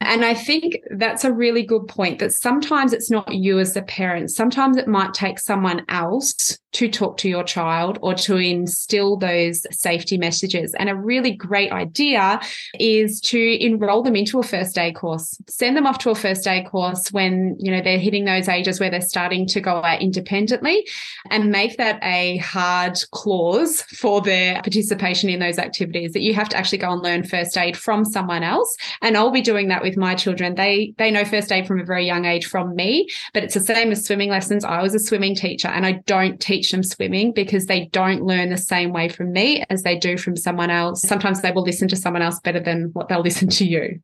And 0.01 0.25
I 0.25 0.35
think 0.35 0.79
that's 0.91 1.25
a 1.25 1.33
really 1.33 1.63
good 1.63 1.87
point 1.87 2.21
that 2.21 2.33
sometimes 2.33 2.93
it's 2.93 3.11
not 3.11 3.35
you 3.35 3.59
as 3.59 3.75
the 3.75 3.83
parent. 3.83 4.31
Sometimes 4.31 4.77
it 4.77 4.89
might 4.89 5.13
take 5.13 5.39
someone 5.39 5.85
else 5.89 6.59
to 6.73 6.89
talk 6.89 7.17
to 7.19 7.29
your 7.29 7.43
child 7.43 7.99
or 8.01 8.15
to 8.15 8.37
instill 8.37 9.17
those 9.17 9.67
safety 9.77 10.17
messages. 10.17 10.75
And 10.79 10.89
a 10.89 10.95
really 10.95 11.33
great 11.33 11.73
idea 11.73 12.41
is 12.79 13.21
to 13.23 13.65
enroll 13.65 14.03
them 14.03 14.15
into 14.15 14.39
a 14.39 14.43
first 14.43 14.79
aid 14.79 14.95
course. 14.95 15.37
Send 15.49 15.77
them 15.77 15.87
off 15.87 15.99
to 15.99 16.11
a 16.11 16.15
first 16.15 16.47
aid 16.47 16.67
course 16.67 17.11
when, 17.11 17.57
you 17.59 17.71
know, 17.71 17.83
they're 17.83 17.99
hitting 17.99 18.25
those 18.25 18.49
ages 18.49 18.79
where 18.79 18.91
they're 18.91 19.01
starting 19.01 19.47
to 19.49 19.61
go 19.61 19.83
out 19.83 20.01
independently 20.01 20.87
and 21.31 21.51
make 21.51 21.77
that 21.77 21.99
a 22.03 22.37
hard 22.39 22.99
clause 23.11 23.83
for 23.83 24.21
their 24.21 24.63
participation 24.63 25.29
in 25.29 25.41
those 25.41 25.59
activities 25.59 26.13
that 26.13 26.21
you 26.21 26.35
have 26.35 26.49
to 26.51 26.57
actually 26.57 26.79
go 26.79 26.93
and 26.93 27.03
learn 27.03 27.25
first 27.25 27.59
aid 27.59 27.77
from 27.77 28.05
someone 28.05 28.45
else. 28.45 28.77
And 29.03 29.17
I'll 29.17 29.33
be 29.33 29.43
doing 29.43 29.69
that 29.69 29.83
with 29.83 29.90
my 29.97 30.15
children. 30.15 30.55
They 30.55 30.95
they 30.99 31.11
know 31.11 31.25
first 31.25 31.51
aid 31.51 31.67
from 31.67 31.81
a 31.81 31.85
very 31.85 32.07
young 32.07 32.25
age 32.27 32.47
from 32.47 32.77
me, 32.77 33.09
but 33.35 33.43
it's 33.43 33.55
the 33.55 33.61
same 33.61 33.91
as 33.91 34.05
swimming 34.05 34.31
lessons. 34.31 34.65
I 34.65 34.83
was 34.83 34.95
a 34.95 35.01
swimming 35.01 35.35
teacher 35.35 35.69
and 35.69 35.85
I 35.85 35.93
don't 36.07 36.41
teach 36.41 36.61
teach 36.61 36.73
them 36.73 36.83
swimming 36.83 37.33
because 37.33 37.67
they 37.67 37.87
don't 37.87 38.23
learn 38.23 38.51
the 38.51 38.59
same 38.59 38.93
way 38.93 39.09
from 39.09 39.33
me 39.33 39.65
as 39.71 39.83
they 39.83 39.97
do 39.97 40.17
from 40.17 40.37
someone 40.37 40.71
else. 40.71 41.01
Sometimes 41.01 41.41
they 41.41 41.53
will 41.53 41.63
listen 41.63 41.89
to 41.89 41.97
someone 41.97 42.23
else 42.23 42.39
better 42.41 42.61
than 42.61 42.91
what 42.93 43.09
they'll 43.09 43.23
listen 43.31 43.49
to 43.49 43.65
you. 43.65 44.01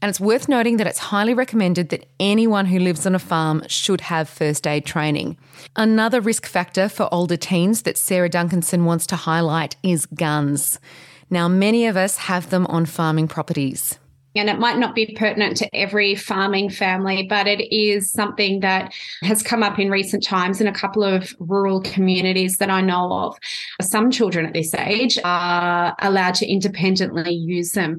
And 0.00 0.08
it's 0.08 0.20
worth 0.20 0.48
noting 0.48 0.76
that 0.76 0.86
it's 0.86 0.98
highly 0.98 1.34
recommended 1.34 1.88
that 1.88 2.06
anyone 2.20 2.66
who 2.66 2.78
lives 2.78 3.04
on 3.04 3.16
a 3.16 3.18
farm 3.18 3.64
should 3.66 4.00
have 4.02 4.28
first 4.28 4.64
aid 4.64 4.86
training. 4.86 5.36
Another 5.74 6.20
risk 6.20 6.46
factor 6.46 6.88
for 6.88 7.12
older 7.12 7.36
teens 7.36 7.82
that 7.82 7.98
Sarah 7.98 8.30
Duncanson 8.30 8.84
wants 8.84 9.08
to 9.08 9.16
highlight 9.16 9.74
is 9.82 10.06
guns. 10.06 10.78
Now, 11.30 11.48
many 11.48 11.86
of 11.86 11.96
us 11.96 12.16
have 12.16 12.48
them 12.50 12.64
on 12.66 12.86
farming 12.86 13.26
properties 13.26 13.98
and 14.38 14.48
it 14.48 14.58
might 14.58 14.78
not 14.78 14.94
be 14.94 15.14
pertinent 15.16 15.56
to 15.58 15.76
every 15.76 16.14
farming 16.14 16.70
family, 16.70 17.26
but 17.28 17.46
it 17.46 17.74
is 17.74 18.10
something 18.10 18.60
that 18.60 18.92
has 19.22 19.42
come 19.42 19.62
up 19.62 19.78
in 19.78 19.90
recent 19.90 20.22
times 20.22 20.60
in 20.60 20.66
a 20.66 20.72
couple 20.72 21.04
of 21.04 21.34
rural 21.38 21.80
communities 21.82 22.58
that 22.58 22.70
I 22.70 22.80
know 22.80 23.12
of. 23.12 23.36
Some 23.82 24.10
children 24.10 24.46
at 24.46 24.54
this 24.54 24.74
age 24.74 25.18
are 25.24 25.94
allowed 26.00 26.34
to 26.36 26.46
independently 26.46 27.34
use 27.34 27.72
them. 27.72 27.98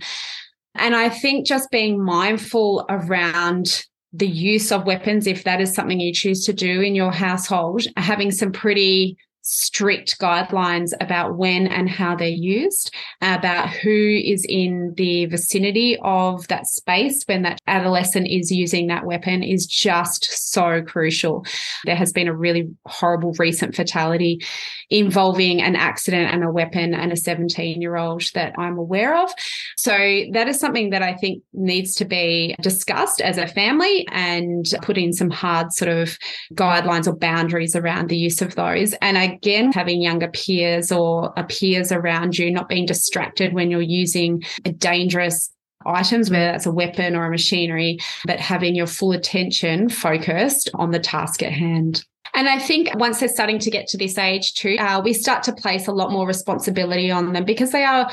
And 0.75 0.95
I 0.95 1.09
think 1.09 1.45
just 1.45 1.71
being 1.71 2.03
mindful 2.03 2.85
around 2.89 3.85
the 4.13 4.27
use 4.27 4.71
of 4.71 4.85
weapons, 4.85 5.27
if 5.27 5.43
that 5.43 5.61
is 5.61 5.73
something 5.73 5.99
you 5.99 6.13
choose 6.13 6.45
to 6.45 6.53
do 6.53 6.81
in 6.81 6.95
your 6.95 7.11
household, 7.11 7.83
having 7.97 8.31
some 8.31 8.51
pretty 8.51 9.17
strict 9.51 10.19
guidelines 10.19 10.91
about 11.01 11.35
when 11.35 11.65
and 11.65 11.89
how 11.89 12.15
they're 12.15 12.27
used, 12.27 12.93
about 13.21 13.67
who 13.69 14.21
is 14.23 14.45
in 14.47 14.93
the 14.95 15.25
vicinity 15.25 15.97
of 16.03 16.47
that 16.49 16.67
space 16.67 17.23
when 17.25 17.41
that 17.41 17.59
adolescent 17.65 18.27
is 18.27 18.51
using 18.51 18.85
that 18.87 19.05
weapon 19.05 19.41
is 19.41 19.65
just 19.65 20.51
so 20.51 20.83
crucial. 20.83 21.43
There 21.85 21.95
has 21.95 22.13
been 22.13 22.27
a 22.27 22.35
really 22.35 22.69
horrible 22.85 23.33
recent 23.39 23.75
fatality 23.75 24.45
involving 24.91 25.63
an 25.63 25.75
accident 25.75 26.31
and 26.31 26.43
a 26.43 26.51
weapon 26.51 26.93
and 26.93 27.11
a 27.11 27.17
17 27.17 27.81
year 27.81 27.95
old 27.95 28.21
that 28.35 28.53
I'm 28.57 28.77
aware 28.77 29.17
of. 29.17 29.31
So 29.77 29.91
that 30.33 30.47
is 30.47 30.59
something 30.59 30.91
that 30.91 31.01
I 31.01 31.15
think 31.15 31.41
needs 31.53 31.95
to 31.95 32.05
be 32.05 32.55
discussed 32.61 33.19
as 33.19 33.39
a 33.39 33.47
family 33.47 34.07
and 34.11 34.65
put 34.83 34.97
in 34.97 35.11
some 35.11 35.31
hard 35.31 35.73
sort 35.73 35.89
of 35.89 36.19
guidelines 36.53 37.07
or 37.07 37.15
boundaries 37.15 37.75
around 37.75 38.09
the 38.09 38.17
use 38.17 38.43
of 38.43 38.53
those. 38.53 38.93
And 39.01 39.17
again, 39.39 39.71
having 39.71 40.01
younger 40.01 40.27
peers 40.27 40.91
or 40.91 41.31
peers 41.47 41.91
around 41.91 42.37
you, 42.37 42.51
not 42.51 42.69
being 42.69 42.85
distracted 42.85 43.53
when 43.53 43.71
you're 43.71 43.81
using 43.81 44.43
dangerous 44.77 45.49
items, 45.85 46.29
whether 46.29 46.51
that's 46.51 46.65
a 46.65 46.71
weapon 46.71 47.15
or 47.15 47.25
a 47.25 47.31
machinery, 47.31 47.97
but 48.25 48.39
having 48.39 48.75
your 48.75 48.87
full 48.87 49.13
attention 49.13 49.89
focused 49.89 50.69
on 50.73 50.91
the 50.91 50.99
task 50.99 51.41
at 51.41 51.53
hand. 51.53 52.03
And 52.33 52.47
I 52.47 52.59
think 52.59 52.89
once 52.95 53.19
they're 53.19 53.29
starting 53.29 53.59
to 53.59 53.71
get 53.71 53.87
to 53.87 53.97
this 53.97 54.17
age 54.17 54.53
too, 54.53 54.75
uh, 54.77 55.01
we 55.03 55.13
start 55.13 55.41
to 55.43 55.53
place 55.53 55.87
a 55.87 55.93
lot 55.93 56.11
more 56.11 56.27
responsibility 56.27 57.09
on 57.09 57.33
them 57.33 57.45
because 57.45 57.71
they 57.71 57.83
are 57.83 58.11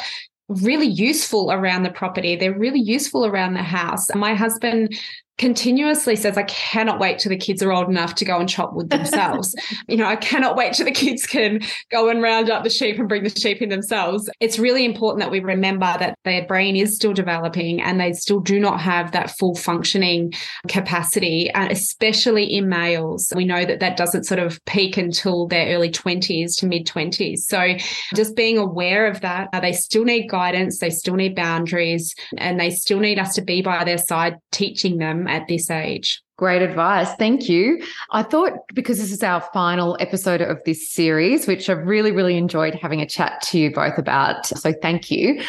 really 0.49 0.87
useful 0.87 1.51
around 1.51 1.83
the 1.83 1.91
property. 1.91 2.37
They're 2.37 2.59
really 2.59 2.81
useful 2.81 3.27
around 3.27 3.55
the 3.55 3.63
house. 3.63 4.15
My 4.15 4.35
husband 4.35 4.97
continuously 5.39 6.17
says, 6.17 6.39
I 6.39 6.45
cannot 6.45 6.99
wait 6.99 7.19
till 7.19 7.31
the 7.31 7.37
kids 7.37 7.63
are 7.63 7.73
old 7.73 7.89
enough 7.89 8.15
to 8.17 8.25
go 8.25 8.39
and 8.39 8.49
chop 8.49 8.73
wood 8.73 8.91
themselves. 8.91 9.55
you 9.89 9.97
know, 9.97 10.07
I 10.07 10.17
cannot 10.17 10.57
wait 10.57 10.75
till 10.75 10.87
the 10.87 10.93
kids 10.93 11.27
can 11.27 11.61
go 11.91 12.09
and 12.09 12.23
round 12.23 12.51
up 12.51 12.65
the 12.65 12.71
sheep 12.71 12.99
and 12.99 13.09
bring 13.09 13.23
the 13.23 13.31
sheep 13.31 13.61
in 13.61 13.69
themselves. 13.69 14.31
It's 14.41 14.59
really 14.59 14.85
important 14.85 15.21
that 15.21 15.31
we 15.31 15.41
remember 15.41 15.95
that 15.99 16.19
their 16.25 16.47
brain 16.47 16.77
is 16.77 16.97
still 16.97 17.13
developing 17.13 17.83
and 17.83 18.01
they 18.01 18.13
still 18.13 18.41
do 18.41 18.59
not 18.59 18.81
have 18.81 19.13
that 19.13 19.37
full 19.39 19.55
functioning 19.55 20.33
capacity, 20.69 21.51
and 21.51 21.71
especially 21.71 22.45
in 22.45 22.69
males. 22.69 23.33
We 23.37 23.45
know 23.45 23.65
that 23.65 23.81
that 23.81 23.97
doesn't 23.97 24.25
sort 24.25 24.41
of 24.41 24.65
peak 24.65 24.97
until 24.97 25.47
their 25.47 25.75
early 25.75 25.91
20s 25.91 26.59
to 26.59 26.67
mid 26.67 26.87
20s. 26.87 27.39
So 27.41 27.75
just 28.15 28.37
being 28.37 28.59
aware 28.59 29.07
of 29.07 29.21
that, 29.21 29.49
uh, 29.53 29.61
they 29.61 29.73
still 29.73 30.05
need 30.05 30.29
guidance, 30.29 30.79
they 30.79 30.91
still 30.91 31.15
need 31.15 31.37
boundaries, 31.37 32.15
and 32.39 32.59
they 32.59 32.71
still 32.71 33.01
need 33.01 33.19
us 33.19 33.35
to 33.35 33.43
be 33.43 33.61
by 33.61 33.85
their 33.85 33.99
side, 33.99 34.37
teaching 34.51 34.99
at 35.29 35.49
this 35.49 35.71
age. 35.71 36.23
Great 36.37 36.63
advice. 36.63 37.13
Thank 37.15 37.49
you. 37.49 37.83
I 38.11 38.23
thought 38.23 38.53
because 38.75 38.99
this 38.99 39.11
is 39.11 39.23
our 39.23 39.41
final 39.53 39.97
episode 40.01 40.43
of 40.43 40.63
this 40.65 40.93
series, 40.93 41.47
which 41.47 41.71
I've 41.71 41.87
really, 41.87 42.13
really 42.13 42.37
enjoyed 42.37 42.75
having 42.75 43.01
a 43.01 43.07
chat 43.07 43.41
to 43.43 43.59
you 43.59 43.73
both 43.73 43.97
about. 43.97 44.47
So 44.47 44.73
thank 44.83 45.11
you. 45.11 45.43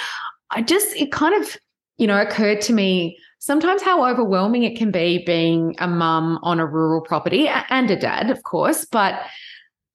I 0.51 0.61
just, 0.61 0.95
it 0.95 1.11
kind 1.11 1.43
of, 1.43 1.57
you 1.97 2.07
know, 2.07 2.21
occurred 2.21 2.61
to 2.61 2.73
me 2.73 3.17
sometimes 3.39 3.81
how 3.81 4.09
overwhelming 4.09 4.63
it 4.63 4.77
can 4.77 4.91
be 4.91 5.23
being 5.25 5.75
a 5.79 5.87
mum 5.87 6.39
on 6.41 6.59
a 6.59 6.65
rural 6.65 7.01
property 7.01 7.47
and 7.47 7.91
a 7.91 7.95
dad, 7.95 8.29
of 8.29 8.43
course, 8.43 8.85
but 8.85 9.21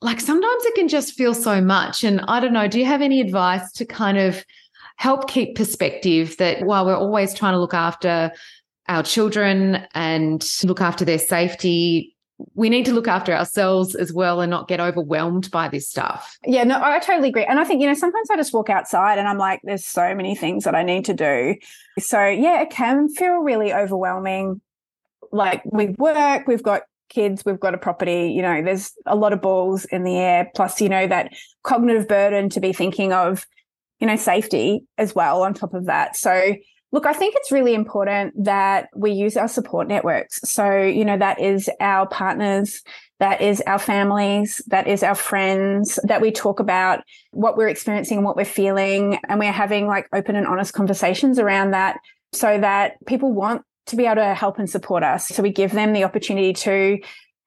like 0.00 0.20
sometimes 0.20 0.64
it 0.64 0.74
can 0.74 0.88
just 0.88 1.14
feel 1.14 1.32
so 1.32 1.60
much. 1.60 2.04
And 2.04 2.20
I 2.28 2.40
don't 2.40 2.52
know, 2.52 2.68
do 2.68 2.78
you 2.78 2.84
have 2.84 3.02
any 3.02 3.20
advice 3.20 3.72
to 3.72 3.84
kind 3.84 4.18
of 4.18 4.44
help 4.96 5.28
keep 5.28 5.56
perspective 5.56 6.36
that 6.38 6.64
while 6.64 6.84
we're 6.84 6.96
always 6.96 7.34
trying 7.34 7.54
to 7.54 7.58
look 7.58 7.74
after 7.74 8.30
our 8.92 9.02
children 9.02 9.86
and 9.94 10.46
look 10.62 10.82
after 10.82 11.04
their 11.04 11.18
safety. 11.18 12.14
We 12.54 12.68
need 12.68 12.84
to 12.86 12.92
look 12.92 13.08
after 13.08 13.32
ourselves 13.32 13.94
as 13.94 14.12
well 14.12 14.40
and 14.40 14.50
not 14.50 14.68
get 14.68 14.80
overwhelmed 14.80 15.50
by 15.50 15.68
this 15.68 15.88
stuff. 15.88 16.36
Yeah, 16.44 16.64
no, 16.64 16.78
I 16.82 16.98
totally 16.98 17.30
agree. 17.30 17.44
And 17.44 17.58
I 17.58 17.64
think, 17.64 17.80
you 17.80 17.86
know, 17.86 17.94
sometimes 17.94 18.28
I 18.30 18.36
just 18.36 18.52
walk 18.52 18.68
outside 18.68 19.18
and 19.18 19.26
I'm 19.28 19.38
like, 19.38 19.60
there's 19.62 19.86
so 19.86 20.14
many 20.14 20.34
things 20.34 20.64
that 20.64 20.74
I 20.74 20.82
need 20.82 21.06
to 21.06 21.14
do. 21.14 21.56
So, 21.98 22.26
yeah, 22.26 22.60
it 22.60 22.70
can 22.70 23.08
feel 23.08 23.38
really 23.38 23.72
overwhelming. 23.72 24.60
Like 25.30 25.62
we 25.64 25.88
work, 25.98 26.46
we've 26.46 26.62
got 26.62 26.82
kids, 27.08 27.44
we've 27.46 27.60
got 27.60 27.74
a 27.74 27.78
property, 27.78 28.32
you 28.34 28.42
know, 28.42 28.62
there's 28.62 28.92
a 29.06 29.16
lot 29.16 29.32
of 29.32 29.40
balls 29.40 29.86
in 29.86 30.04
the 30.04 30.16
air, 30.18 30.50
plus, 30.54 30.80
you 30.80 30.88
know, 30.90 31.06
that 31.06 31.32
cognitive 31.62 32.08
burden 32.08 32.50
to 32.50 32.60
be 32.60 32.72
thinking 32.72 33.12
of, 33.12 33.46
you 34.00 34.06
know, 34.06 34.16
safety 34.16 34.84
as 34.98 35.14
well 35.14 35.42
on 35.42 35.54
top 35.54 35.72
of 35.72 35.86
that. 35.86 36.16
So, 36.16 36.54
Look, 36.92 37.06
I 37.06 37.14
think 37.14 37.34
it's 37.36 37.50
really 37.50 37.74
important 37.74 38.44
that 38.44 38.88
we 38.94 39.12
use 39.12 39.38
our 39.38 39.48
support 39.48 39.88
networks. 39.88 40.40
So, 40.44 40.82
you 40.82 41.06
know, 41.06 41.16
that 41.16 41.40
is 41.40 41.70
our 41.80 42.06
partners, 42.06 42.82
that 43.18 43.40
is 43.40 43.62
our 43.66 43.78
families, 43.78 44.60
that 44.66 44.86
is 44.86 45.02
our 45.02 45.14
friends, 45.14 45.98
that 46.04 46.20
we 46.20 46.30
talk 46.30 46.60
about 46.60 47.02
what 47.30 47.56
we're 47.56 47.68
experiencing 47.68 48.18
and 48.18 48.26
what 48.26 48.36
we're 48.36 48.44
feeling. 48.44 49.18
And 49.26 49.40
we're 49.40 49.52
having 49.52 49.86
like 49.86 50.06
open 50.12 50.36
and 50.36 50.46
honest 50.46 50.74
conversations 50.74 51.38
around 51.38 51.70
that 51.70 51.98
so 52.32 52.58
that 52.60 53.04
people 53.06 53.32
want 53.32 53.62
to 53.86 53.96
be 53.96 54.04
able 54.04 54.16
to 54.16 54.34
help 54.34 54.58
and 54.58 54.68
support 54.68 55.02
us. 55.02 55.28
So 55.28 55.42
we 55.42 55.50
give 55.50 55.72
them 55.72 55.94
the 55.94 56.04
opportunity 56.04 56.52
to 56.52 56.98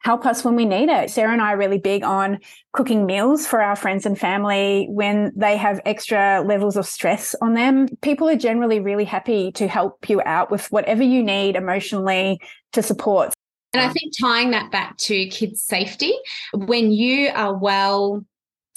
help 0.05 0.24
us 0.24 0.45
when 0.45 0.55
we 0.55 0.65
need 0.65 0.88
it. 0.88 1.09
Sarah 1.09 1.33
and 1.33 1.41
I 1.41 1.53
are 1.53 1.57
really 1.57 1.79
big 1.79 2.03
on 2.03 2.38
cooking 2.74 3.07
meals 3.07 3.47
for 3.47 3.59
our 3.59 3.75
friends 3.75 4.05
and 4.05 4.17
family 4.17 4.85
when 4.88 5.31
they 5.35 5.57
have 5.57 5.81
extra 5.83 6.43
levels 6.45 6.77
of 6.77 6.85
stress 6.85 7.33
on 7.41 7.55
them. 7.55 7.88
People 8.03 8.29
are 8.29 8.35
generally 8.35 8.79
really 8.79 9.03
happy 9.03 9.51
to 9.53 9.67
help 9.67 10.07
you 10.07 10.21
out 10.24 10.51
with 10.51 10.71
whatever 10.71 11.01
you 11.01 11.24
need 11.24 11.55
emotionally 11.55 12.39
to 12.74 12.83
support. 12.83 13.33
And 13.74 13.81
I 13.81 13.89
think 13.89 14.13
tying 14.21 14.51
that 14.51 14.71
back 14.71 14.95
to 14.97 15.25
kids' 15.29 15.63
safety, 15.63 16.13
when 16.53 16.91
you 16.91 17.31
are 17.33 17.57
well 17.57 18.24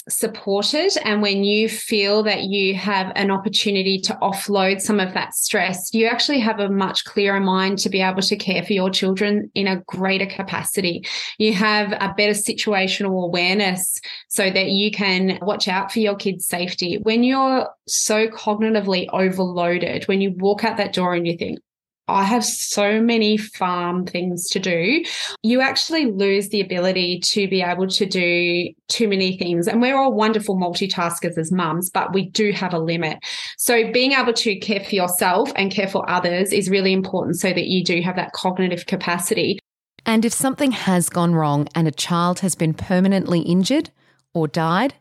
supported 0.08 0.90
and 1.04 1.22
when 1.22 1.44
you 1.44 1.68
feel 1.68 2.22
that 2.22 2.44
you 2.44 2.74
have 2.74 3.12
an 3.16 3.30
opportunity 3.30 4.00
to 4.00 4.14
offload 4.22 4.80
some 4.80 5.00
of 5.00 5.14
that 5.14 5.34
stress, 5.34 5.92
you 5.92 6.06
actually 6.06 6.40
have 6.40 6.60
a 6.60 6.68
much 6.68 7.04
clearer 7.04 7.40
mind 7.40 7.78
to 7.78 7.88
be 7.88 8.00
able 8.00 8.22
to 8.22 8.36
care 8.36 8.62
for 8.62 8.72
your 8.72 8.90
children 8.90 9.50
in 9.54 9.66
a 9.66 9.80
greater 9.86 10.26
capacity. 10.26 11.04
You 11.38 11.52
have 11.54 11.92
a 11.92 12.14
better 12.16 12.32
situational 12.32 13.24
awareness 13.24 14.00
so 14.28 14.50
that 14.50 14.70
you 14.70 14.90
can 14.90 15.38
watch 15.42 15.68
out 15.68 15.92
for 15.92 16.00
your 16.00 16.16
kids' 16.16 16.46
safety. 16.46 16.98
When 17.02 17.22
you're 17.22 17.68
so 17.86 18.28
cognitively 18.28 19.06
overloaded, 19.12 20.04
when 20.08 20.20
you 20.20 20.34
walk 20.38 20.64
out 20.64 20.76
that 20.78 20.92
door 20.92 21.14
and 21.14 21.26
you 21.26 21.36
think, 21.36 21.60
I 22.08 22.24
have 22.24 22.44
so 22.44 23.00
many 23.00 23.36
farm 23.36 24.06
things 24.06 24.48
to 24.50 24.58
do. 24.58 25.04
You 25.42 25.60
actually 25.60 26.06
lose 26.06 26.48
the 26.48 26.60
ability 26.60 27.20
to 27.20 27.46
be 27.48 27.62
able 27.62 27.86
to 27.88 28.06
do 28.06 28.72
too 28.88 29.08
many 29.08 29.36
things. 29.36 29.68
And 29.68 29.82
we're 29.82 29.96
all 29.96 30.12
wonderful 30.12 30.56
multitaskers 30.56 31.36
as 31.36 31.52
mums, 31.52 31.90
but 31.90 32.14
we 32.14 32.30
do 32.30 32.52
have 32.52 32.72
a 32.72 32.78
limit. 32.78 33.18
So 33.58 33.92
being 33.92 34.12
able 34.12 34.32
to 34.32 34.56
care 34.58 34.80
for 34.80 34.94
yourself 34.94 35.52
and 35.54 35.70
care 35.70 35.88
for 35.88 36.08
others 36.08 36.52
is 36.52 36.70
really 36.70 36.92
important 36.92 37.36
so 37.36 37.48
that 37.48 37.66
you 37.66 37.84
do 37.84 38.00
have 38.00 38.16
that 38.16 38.32
cognitive 38.32 38.86
capacity. 38.86 39.58
And 40.06 40.24
if 40.24 40.32
something 40.32 40.72
has 40.72 41.10
gone 41.10 41.34
wrong 41.34 41.68
and 41.74 41.86
a 41.86 41.92
child 41.92 42.40
has 42.40 42.54
been 42.54 42.72
permanently 42.72 43.40
injured 43.40 43.90
or 44.32 44.48
died, 44.48 44.94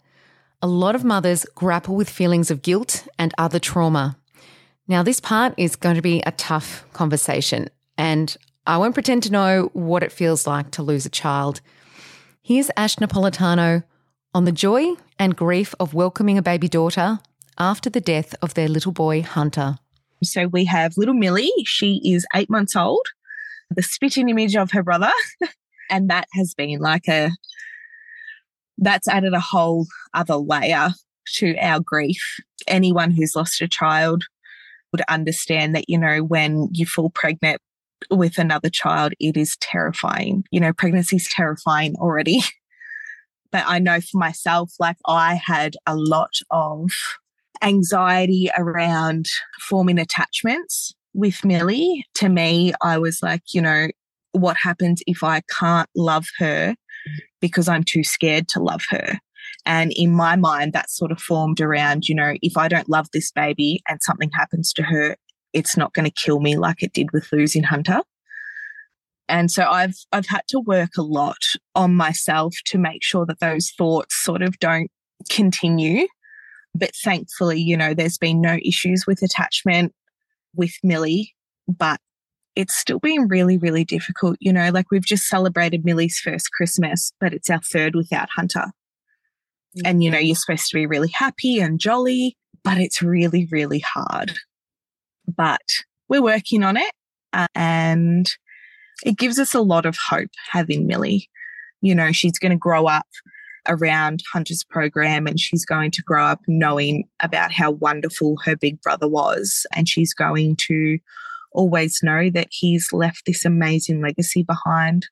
a 0.61 0.67
lot 0.67 0.95
of 0.95 1.03
mothers 1.03 1.45
grapple 1.55 1.95
with 1.95 2.09
feelings 2.09 2.51
of 2.51 2.61
guilt 2.61 3.07
and 3.17 3.33
other 3.37 3.59
trauma. 3.59 4.17
Now, 4.89 5.03
this 5.03 5.19
part 5.19 5.53
is 5.57 5.75
going 5.75 5.97
to 5.97 6.01
be 6.01 6.21
a 6.25 6.31
tough 6.31 6.85
conversation, 6.93 7.69
and 7.97 8.35
I 8.65 8.77
won't 8.77 8.93
pretend 8.93 9.23
to 9.23 9.31
know 9.31 9.69
what 9.73 10.01
it 10.01 10.13
feels 10.13 10.47
like 10.47 10.71
to 10.71 10.83
lose 10.83 11.05
a 11.05 11.09
child. 11.09 11.59
Here's 12.41 12.71
Ash 12.77 12.95
Napolitano 12.95 13.83
on 14.33 14.45
the 14.45 14.53
joy 14.53 14.93
and 15.19 15.35
grief 15.35 15.75
of 15.81 15.93
welcoming 15.93 16.37
a 16.37 16.41
baby 16.41 16.69
daughter 16.69 17.19
after 17.57 17.89
the 17.89 17.99
death 17.99 18.33
of 18.41 18.53
their 18.53 18.69
little 18.69 18.93
boy, 18.93 19.23
Hunter. 19.23 19.77
So 20.23 20.47
we 20.47 20.63
have 20.65 20.95
little 20.95 21.13
Millie. 21.13 21.51
She 21.65 22.01
is 22.05 22.25
eight 22.33 22.49
months 22.49 22.75
old, 22.75 23.07
the 23.69 23.83
spitting 23.83 24.29
image 24.29 24.55
of 24.55 24.71
her 24.71 24.83
brother. 24.83 25.11
and 25.89 26.09
that 26.09 26.29
has 26.33 26.53
been 26.53 26.79
like 26.79 27.09
a, 27.09 27.31
that's 28.77 29.09
added 29.09 29.33
a 29.33 29.41
whole 29.41 29.87
other 30.13 30.35
layer 30.35 30.91
to 31.35 31.57
our 31.57 31.81
grief. 31.81 32.39
Anyone 32.67 33.11
who's 33.11 33.35
lost 33.35 33.61
a 33.61 33.67
child 33.67 34.23
would 34.91 35.01
understand 35.09 35.75
that, 35.75 35.89
you 35.89 35.97
know, 35.97 36.19
when 36.19 36.69
you 36.71 36.85
fall 36.85 37.09
pregnant 37.09 37.61
with 38.09 38.37
another 38.37 38.69
child, 38.69 39.13
it 39.19 39.37
is 39.37 39.57
terrifying. 39.57 40.43
You 40.51 40.59
know, 40.59 40.73
pregnancy 40.73 41.17
is 41.17 41.27
terrifying 41.29 41.95
already. 41.95 42.41
but 43.51 43.63
I 43.65 43.79
know 43.79 43.99
for 43.99 44.17
myself, 44.17 44.73
like 44.79 44.97
I 45.05 45.35
had 45.35 45.75
a 45.85 45.95
lot 45.95 46.33
of 46.51 46.91
anxiety 47.61 48.49
around 48.57 49.25
forming 49.59 49.99
attachments 49.99 50.93
with 51.13 51.43
Millie. 51.43 52.05
To 52.15 52.29
me, 52.29 52.73
I 52.81 52.97
was 52.97 53.19
like, 53.21 53.41
you 53.53 53.61
know, 53.61 53.87
what 54.31 54.57
happens 54.57 55.01
if 55.07 55.23
I 55.23 55.41
can't 55.59 55.89
love 55.95 56.27
her 56.37 56.71
mm-hmm. 56.71 57.15
because 57.41 57.67
I'm 57.67 57.83
too 57.83 58.03
scared 58.03 58.47
to 58.49 58.59
love 58.59 58.83
her? 58.89 59.17
And 59.67 59.91
in 59.97 60.13
my 60.13 60.37
mind, 60.37 60.71
that 60.71 60.89
sort 60.89 61.11
of 61.11 61.19
formed 61.19 61.59
around, 61.59 62.07
you 62.07 62.15
know, 62.15 62.35
if 62.41 62.55
I 62.55 62.69
don't 62.69 62.87
love 62.87 63.09
this 63.11 63.31
baby 63.31 63.81
and 63.89 64.01
something 64.01 64.31
happens 64.31 64.71
to 64.73 64.83
her, 64.83 65.17
it's 65.51 65.75
not 65.75 65.93
going 65.93 66.05
to 66.05 66.11
kill 66.11 66.39
me 66.39 66.55
like 66.55 66.81
it 66.81 66.93
did 66.93 67.11
with 67.11 67.27
losing 67.33 67.63
Hunter. 67.63 68.01
And 69.27 69.51
so 69.51 69.65
I've 69.69 69.97
I've 70.13 70.27
had 70.27 70.43
to 70.49 70.61
work 70.61 70.91
a 70.97 71.01
lot 71.01 71.43
on 71.75 71.95
myself 71.95 72.55
to 72.67 72.77
make 72.77 73.03
sure 73.03 73.25
that 73.25 73.41
those 73.41 73.71
thoughts 73.77 74.15
sort 74.23 74.41
of 74.41 74.57
don't 74.59 74.89
continue. 75.29 76.07
But 76.73 76.91
thankfully, 77.03 77.59
you 77.59 77.75
know, 77.75 77.93
there's 77.93 78.17
been 78.17 78.39
no 78.39 78.57
issues 78.63 79.05
with 79.05 79.21
attachment 79.21 79.93
with 80.55 80.75
Millie, 80.81 81.35
but 81.67 81.99
it's 82.55 82.73
still 82.73 82.99
been 82.99 83.27
really, 83.27 83.57
really 83.57 83.83
difficult. 83.83 84.37
You 84.39 84.53
know, 84.53 84.69
like 84.69 84.91
we've 84.91 85.05
just 85.05 85.27
celebrated 85.27 85.83
Millie's 85.83 86.19
first 86.19 86.53
Christmas, 86.53 87.11
but 87.19 87.33
it's 87.33 87.49
our 87.49 87.61
third 87.61 87.95
without 87.95 88.29
Hunter. 88.33 88.67
And, 89.85 90.03
you 90.03 90.11
know, 90.11 90.17
you're 90.17 90.35
supposed 90.35 90.69
to 90.69 90.75
be 90.75 90.85
really 90.85 91.09
happy 91.09 91.59
and 91.59 91.79
jolly, 91.79 92.37
but 92.63 92.77
it's 92.77 93.01
really, 93.01 93.47
really 93.51 93.79
hard. 93.79 94.33
But 95.27 95.61
we're 96.09 96.21
working 96.21 96.63
on 96.63 96.77
it. 96.77 96.91
Uh, 97.33 97.47
and 97.55 98.29
it 99.03 99.17
gives 99.17 99.39
us 99.39 99.53
a 99.53 99.61
lot 99.61 99.85
of 99.85 99.97
hope 100.09 100.31
having 100.51 100.87
Millie. 100.87 101.29
You 101.81 101.93
know, 101.93 102.11
she's 102.11 102.39
going 102.39 102.51
to 102.51 102.57
grow 102.57 102.87
up 102.87 103.07
around 103.67 104.23
Hunter's 104.31 104.63
program 104.63 105.27
and 105.27 105.39
she's 105.39 105.65
going 105.65 105.91
to 105.91 106.01
grow 106.01 106.23
up 106.23 106.41
knowing 106.47 107.03
about 107.21 107.51
how 107.51 107.71
wonderful 107.71 108.37
her 108.45 108.55
big 108.55 108.81
brother 108.81 109.07
was. 109.07 109.65
And 109.75 109.87
she's 109.87 110.13
going 110.13 110.55
to 110.67 110.97
always 111.51 111.99
know 112.01 112.29
that 112.29 112.47
he's 112.51 112.91
left 112.91 113.23
this 113.25 113.45
amazing 113.45 114.01
legacy 114.01 114.43
behind. 114.43 115.07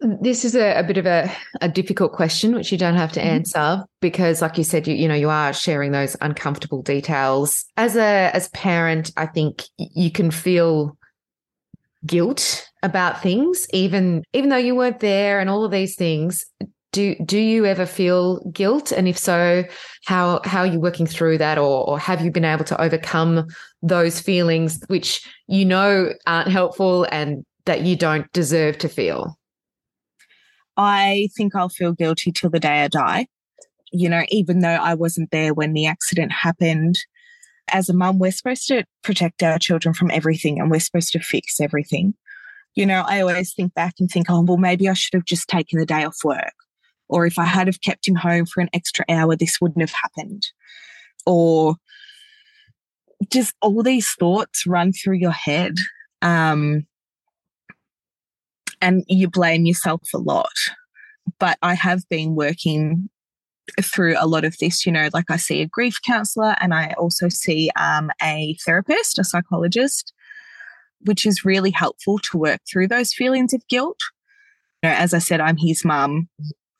This 0.00 0.44
is 0.44 0.54
a, 0.54 0.78
a 0.78 0.84
bit 0.84 0.96
of 0.96 1.06
a, 1.06 1.30
a, 1.60 1.68
difficult 1.68 2.12
question, 2.12 2.54
which 2.54 2.70
you 2.70 2.78
don't 2.78 2.94
have 2.94 3.10
to 3.12 3.20
mm-hmm. 3.20 3.30
answer 3.30 3.84
because, 4.00 4.40
like 4.40 4.56
you 4.56 4.62
said, 4.62 4.86
you, 4.86 4.94
you 4.94 5.08
know 5.08 5.14
you 5.14 5.28
are 5.28 5.52
sharing 5.52 5.90
those 5.90 6.16
uncomfortable 6.20 6.82
details. 6.82 7.64
As 7.76 7.96
a 7.96 8.30
as 8.32 8.48
parent, 8.50 9.10
I 9.16 9.26
think 9.26 9.64
you 9.76 10.12
can 10.12 10.30
feel 10.30 10.96
guilt 12.06 12.68
about 12.84 13.22
things, 13.22 13.66
even 13.72 14.22
even 14.32 14.50
though 14.50 14.56
you 14.56 14.76
weren't 14.76 15.00
there, 15.00 15.40
and 15.40 15.50
all 15.50 15.64
of 15.64 15.72
these 15.72 15.96
things. 15.96 16.46
Do 16.92 17.16
do 17.24 17.38
you 17.38 17.66
ever 17.66 17.84
feel 17.84 18.40
guilt, 18.50 18.92
and 18.92 19.08
if 19.08 19.18
so, 19.18 19.64
how 20.06 20.40
how 20.44 20.60
are 20.60 20.66
you 20.66 20.80
working 20.80 21.06
through 21.06 21.38
that, 21.38 21.58
or 21.58 21.88
or 21.88 21.98
have 21.98 22.24
you 22.24 22.30
been 22.30 22.44
able 22.44 22.64
to 22.66 22.80
overcome 22.80 23.48
those 23.82 24.20
feelings, 24.20 24.80
which 24.86 25.26
you 25.48 25.64
know 25.64 26.12
aren't 26.26 26.48
helpful 26.48 27.04
and 27.10 27.44
that 27.66 27.82
you 27.82 27.96
don't 27.96 28.32
deserve 28.32 28.78
to 28.78 28.88
feel? 28.88 29.37
I 30.78 31.28
think 31.36 31.54
I'll 31.54 31.68
feel 31.68 31.92
guilty 31.92 32.32
till 32.32 32.50
the 32.50 32.60
day 32.60 32.84
I 32.84 32.88
die. 32.88 33.26
You 33.92 34.08
know, 34.08 34.22
even 34.28 34.60
though 34.60 34.68
I 34.68 34.94
wasn't 34.94 35.30
there 35.32 35.52
when 35.52 35.72
the 35.72 35.86
accident 35.86 36.30
happened, 36.30 36.98
as 37.72 37.88
a 37.88 37.94
mum, 37.94 38.18
we're 38.18 38.30
supposed 38.30 38.68
to 38.68 38.84
protect 39.02 39.42
our 39.42 39.58
children 39.58 39.92
from 39.92 40.10
everything 40.10 40.58
and 40.58 40.70
we're 40.70 40.80
supposed 40.80 41.12
to 41.12 41.20
fix 41.20 41.60
everything. 41.60 42.14
You 42.74 42.86
know, 42.86 43.02
I 43.06 43.20
always 43.20 43.52
think 43.52 43.74
back 43.74 43.94
and 43.98 44.08
think, 44.08 44.30
oh, 44.30 44.42
well, 44.42 44.56
maybe 44.56 44.88
I 44.88 44.94
should 44.94 45.14
have 45.14 45.24
just 45.24 45.48
taken 45.48 45.78
the 45.78 45.86
day 45.86 46.04
off 46.04 46.18
work. 46.24 46.54
Or 47.08 47.26
if 47.26 47.38
I 47.38 47.44
had 47.44 47.66
have 47.66 47.80
kept 47.80 48.06
him 48.06 48.14
home 48.14 48.46
for 48.46 48.60
an 48.60 48.70
extra 48.72 49.04
hour, 49.08 49.34
this 49.34 49.60
wouldn't 49.60 49.80
have 49.80 49.92
happened. 49.92 50.46
Or 51.26 51.76
just 53.32 53.54
all 53.60 53.82
these 53.82 54.10
thoughts 54.12 54.66
run 54.66 54.92
through 54.92 55.16
your 55.16 55.32
head. 55.32 55.74
Um, 56.22 56.86
and 58.80 59.04
you 59.08 59.28
blame 59.28 59.64
yourself 59.64 60.02
a 60.14 60.18
lot. 60.18 60.52
But 61.38 61.58
I 61.62 61.74
have 61.74 62.08
been 62.08 62.34
working 62.34 63.10
through 63.82 64.16
a 64.18 64.26
lot 64.26 64.44
of 64.44 64.56
this, 64.58 64.86
you 64.86 64.92
know, 64.92 65.08
like 65.12 65.30
I 65.30 65.36
see 65.36 65.60
a 65.60 65.66
grief 65.66 65.98
counselor 66.04 66.54
and 66.60 66.72
I 66.72 66.94
also 66.98 67.28
see 67.28 67.70
um, 67.76 68.10
a 68.22 68.56
therapist, 68.64 69.18
a 69.18 69.24
psychologist, 69.24 70.12
which 71.00 71.26
is 71.26 71.44
really 71.44 71.70
helpful 71.70 72.18
to 72.30 72.38
work 72.38 72.60
through 72.70 72.88
those 72.88 73.12
feelings 73.12 73.52
of 73.52 73.66
guilt. 73.68 74.00
You 74.82 74.90
know, 74.90 74.96
as 74.96 75.12
I 75.12 75.18
said, 75.18 75.40
I'm 75.40 75.56
his 75.56 75.84
mum. 75.84 76.28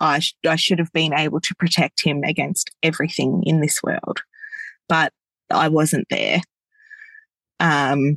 I, 0.01 0.21
sh- 0.21 0.37
I 0.49 0.57
should 0.57 0.79
have 0.79 0.93
been 0.93 1.13
able 1.13 1.41
to 1.41 1.55
protect 1.59 2.05
him 2.05 2.23
against 2.25 2.71
everything 2.83 3.43
in 3.45 3.61
this 3.61 3.83
world, 3.83 4.23
but 4.89 5.13
I 5.51 5.69
wasn't 5.69 6.07
there. 6.09 6.41
Um, 7.61 8.17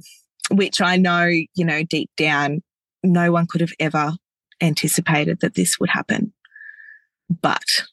which 0.52 0.82
I 0.82 0.98
know, 0.98 1.26
you 1.26 1.66
know, 1.66 1.84
deep 1.84 2.12
down 2.18 2.62
no 3.04 3.32
one 3.32 3.48
could 3.48 3.62
have 3.62 3.74
ever 3.80 4.14
anticipated 4.62 5.40
that 5.42 5.56
this 5.56 5.80
would 5.80 5.90
happen. 5.90 6.34
But 7.42 7.84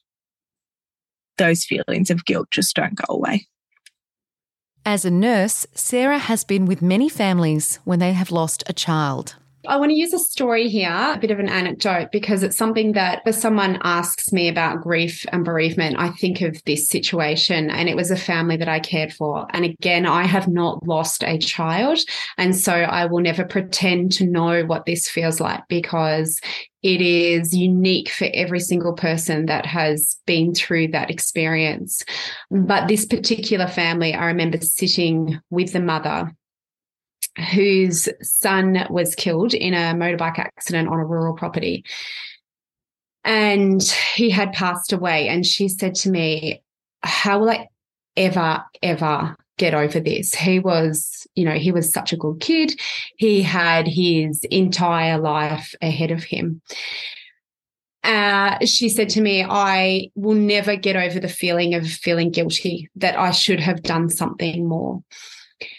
those 1.38 1.64
feelings 1.64 2.11
of 2.11 2.25
guilt 2.25 2.51
just 2.51 2.75
don't 2.75 2.94
go 2.94 3.14
away. 3.14 3.47
As 4.85 5.05
a 5.05 5.11
nurse, 5.11 5.66
Sarah 5.75 6.18
has 6.18 6.44
been 6.44 6.66
with 6.66 6.83
many 6.83 7.09
families 7.09 7.79
when 7.85 7.99
they 7.99 8.12
have 8.12 8.31
lost 8.31 8.64
a 8.66 8.73
child. 8.73 9.37
I 9.68 9.76
want 9.76 9.90
to 9.90 9.98
use 9.98 10.14
a 10.14 10.18
story 10.18 10.68
here, 10.68 10.90
a 10.90 11.18
bit 11.18 11.31
of 11.31 11.38
an 11.38 11.48
anecdote, 11.48 12.09
because 12.11 12.42
it's 12.42 12.57
something 12.57 12.92
that 12.92 13.20
if 13.26 13.35
someone 13.35 13.78
asks 13.83 14.33
me 14.33 14.48
about 14.48 14.81
grief 14.81 15.26
and 15.31 15.44
bereavement, 15.44 15.96
I 15.98 16.09
think 16.09 16.40
of 16.40 16.62
this 16.64 16.88
situation. 16.88 17.70
And 17.70 17.87
it 17.87 17.94
was 17.94 18.11
a 18.11 18.16
family 18.16 18.57
that 18.57 18.68
I 18.68 18.81
cared 18.81 19.12
for. 19.12 19.46
And 19.50 19.66
again, 19.66 20.07
I 20.07 20.24
have 20.24 20.48
not 20.48 20.87
lost 20.87 21.22
a 21.22 21.37
child. 21.37 21.98
And 22.38 22.57
so 22.57 22.72
I 22.72 23.04
will 23.04 23.20
never 23.20 23.44
pretend 23.44 24.12
to 24.12 24.26
know 24.26 24.64
what 24.64 24.87
this 24.87 25.07
feels 25.07 25.38
like 25.38 25.62
because 25.68 26.40
it 26.83 27.02
is 27.02 27.54
unique 27.54 28.09
for 28.09 28.28
every 28.33 28.61
single 28.61 28.94
person 28.94 29.46
that 29.46 29.66
has 29.66 30.16
been 30.26 30.54
through 30.54 30.88
that 30.88 31.11
experience. 31.11 32.02
But 32.50 32.88
this 32.88 33.04
particular 33.04 33.66
family, 33.66 34.14
I 34.14 34.26
remember 34.26 34.59
sitting 34.61 35.40
with 35.50 35.72
the 35.72 35.81
mother 35.81 36.33
whose 37.52 38.09
son 38.22 38.87
was 38.90 39.14
killed 39.14 39.54
in 39.54 39.74
a 39.74 39.94
motorbike 39.94 40.38
accident 40.38 40.88
on 40.88 40.98
a 40.98 41.04
rural 41.04 41.35
property. 41.35 41.85
And 43.24 43.83
he 44.14 44.31
had 44.31 44.52
passed 44.52 44.92
away. 44.92 45.28
And 45.28 45.44
she 45.44 45.68
said 45.68 45.94
to 45.96 46.11
me, 46.11 46.62
How 47.02 47.40
will 47.40 47.50
I 47.50 47.68
ever, 48.16 48.64
ever 48.83 49.37
get 49.59 49.74
over 49.74 50.00
this? 50.00 50.35
He 50.35 50.59
was, 50.59 51.26
you 51.35 51.44
know, 51.44 51.54
he 51.54 51.72
was 51.72 51.92
such 51.92 52.12
a 52.12 52.16
good 52.16 52.40
kid. 52.40 52.81
He 53.16 53.42
had 53.42 53.87
his 53.87 54.44
entire 54.44 55.18
life 55.18 55.74
ahead 55.83 56.11
of 56.11 56.24
him. 56.24 56.62
Uh, 58.04 58.64
she 58.64 58.88
said 58.88 59.09
to 59.11 59.20
me, 59.20 59.44
I 59.44 60.11
will 60.14 60.35
never 60.35 60.76
get 60.76 60.96
over 60.96 61.20
the 61.20 61.28
feeling 61.28 61.74
of 61.74 61.87
feeling 61.87 62.31
guilty 62.31 62.88
that 62.96 63.18
I 63.18 63.33
should 63.33 63.61
have 63.61 63.83
done 63.83 64.09
something 64.09 64.66
more. 64.66 65.02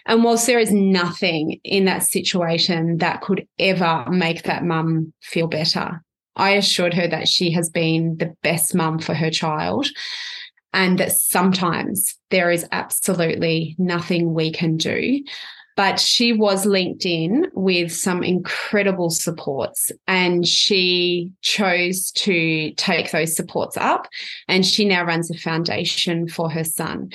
And 0.06 0.24
whilst 0.24 0.46
there 0.46 0.60
is 0.60 0.72
nothing 0.72 1.60
in 1.64 1.86
that 1.86 2.04
situation 2.04 2.98
that 2.98 3.22
could 3.22 3.48
ever 3.58 4.06
make 4.10 4.44
that 4.44 4.64
mum 4.64 5.14
feel 5.22 5.48
better, 5.48 6.04
I 6.36 6.52
assured 6.52 6.94
her 6.94 7.08
that 7.08 7.28
she 7.28 7.52
has 7.52 7.70
been 7.70 8.18
the 8.18 8.34
best 8.44 8.74
mum 8.74 9.00
for 9.00 9.14
her 9.14 9.30
child 9.30 9.88
and 10.74 10.98
that 11.00 11.12
sometimes 11.12 12.18
there 12.30 12.52
is 12.52 12.66
absolutely 12.72 13.76
nothing 13.78 14.34
we 14.34 14.52
can 14.52 14.78
do. 14.78 15.24
But 15.76 16.00
she 16.00 16.34
was 16.34 16.66
linked 16.66 17.06
in 17.06 17.48
with 17.54 17.94
some 17.94 18.22
incredible 18.22 19.10
supports 19.10 19.92
and 20.08 20.46
she 20.46 21.32
chose 21.42 22.12
to 22.12 22.72
take 22.72 23.12
those 23.12 23.34
supports 23.34 23.78
up. 23.78 24.08
And 24.50 24.66
she 24.66 24.84
now 24.84 25.06
runs 25.06 25.32
a 25.32 25.38
foundation 25.38 26.28
for 26.28 26.50
her 26.50 26.66
son. 26.66 27.12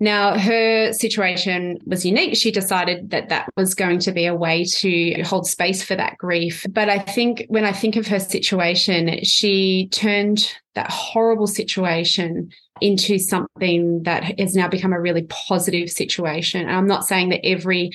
Now, 0.00 0.36
her 0.36 0.92
situation 0.92 1.78
was 1.86 2.04
unique. 2.04 2.36
She 2.36 2.50
decided 2.50 3.10
that 3.10 3.28
that 3.28 3.48
was 3.56 3.74
going 3.74 4.00
to 4.00 4.12
be 4.12 4.26
a 4.26 4.34
way 4.34 4.64
to 4.78 5.22
hold 5.22 5.46
space 5.46 5.82
for 5.82 5.94
that 5.94 6.18
grief. 6.18 6.66
But 6.68 6.88
I 6.88 6.98
think 6.98 7.44
when 7.48 7.64
I 7.64 7.72
think 7.72 7.96
of 7.96 8.08
her 8.08 8.18
situation, 8.18 9.22
she 9.22 9.88
turned 9.92 10.52
that 10.74 10.90
horrible 10.90 11.46
situation 11.46 12.50
into 12.80 13.18
something 13.18 14.02
that 14.02 14.38
has 14.40 14.56
now 14.56 14.68
become 14.68 14.92
a 14.92 15.00
really 15.00 15.22
positive 15.22 15.88
situation. 15.88 16.62
And 16.62 16.72
I'm 16.72 16.88
not 16.88 17.06
saying 17.06 17.28
that 17.28 17.46
every 17.46 17.92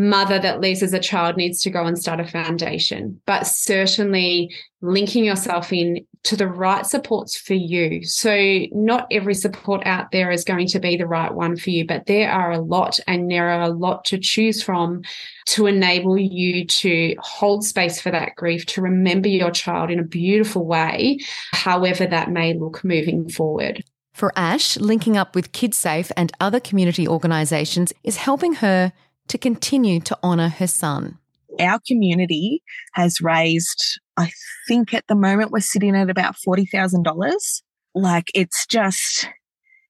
mother 0.00 0.38
that 0.38 0.60
loses 0.60 0.94
a 0.94 0.98
child 0.98 1.36
needs 1.36 1.60
to 1.62 1.70
go 1.70 1.84
and 1.84 1.98
start 1.98 2.20
a 2.20 2.26
foundation, 2.26 3.20
but 3.26 3.46
certainly 3.46 4.52
linking 4.80 5.24
yourself 5.24 5.72
in 5.72 6.04
to 6.22 6.36
the 6.36 6.46
right 6.46 6.86
supports 6.86 7.36
for 7.36 7.54
you. 7.54 8.02
So, 8.04 8.64
not 8.72 9.06
every 9.10 9.34
support 9.34 9.82
out 9.86 10.10
there 10.10 10.30
is 10.30 10.44
going 10.44 10.68
to 10.68 10.80
be 10.80 10.96
the 10.96 11.06
right 11.06 11.32
one 11.32 11.56
for 11.56 11.70
you, 11.70 11.86
but 11.86 12.06
there 12.06 12.30
are 12.30 12.50
a 12.50 12.60
lot, 12.60 12.98
and 13.06 13.30
there 13.30 13.50
are 13.50 13.62
a 13.62 13.68
lot 13.68 14.04
to 14.06 14.18
choose 14.18 14.62
from 14.62 15.02
to 15.48 15.66
enable 15.66 16.18
you 16.18 16.64
to 16.64 17.14
hold 17.18 17.64
space 17.64 18.00
for 18.00 18.10
that 18.10 18.36
grief, 18.36 18.66
to 18.66 18.82
remember 18.82 19.28
your 19.28 19.50
child 19.50 19.90
in 19.90 19.98
a 19.98 20.04
beautiful 20.04 20.64
way, 20.66 21.18
however 21.52 22.06
that 22.06 22.30
may 22.30 22.54
look 22.54 22.82
moving 22.82 23.28
forward. 23.28 23.84
For 24.12 24.32
Ash, 24.36 24.76
linking 24.76 25.16
up 25.16 25.34
with 25.34 25.52
KidSafe 25.52 26.10
and 26.16 26.32
other 26.40 26.60
community 26.60 27.06
organisations 27.06 27.92
is 28.02 28.16
helping 28.16 28.54
her 28.54 28.92
to 29.30 29.38
continue 29.38 30.00
to 30.00 30.18
honour 30.24 30.48
her 30.48 30.66
son. 30.66 31.16
Our 31.60 31.78
community 31.86 32.62
has 32.94 33.20
raised, 33.20 34.00
I 34.16 34.32
think 34.66 34.92
at 34.92 35.06
the 35.06 35.14
moment 35.14 35.52
we're 35.52 35.60
sitting 35.60 35.94
at 35.94 36.10
about 36.10 36.34
$40,000. 36.46 37.62
Like 37.94 38.30
it's 38.34 38.66
just, 38.66 39.28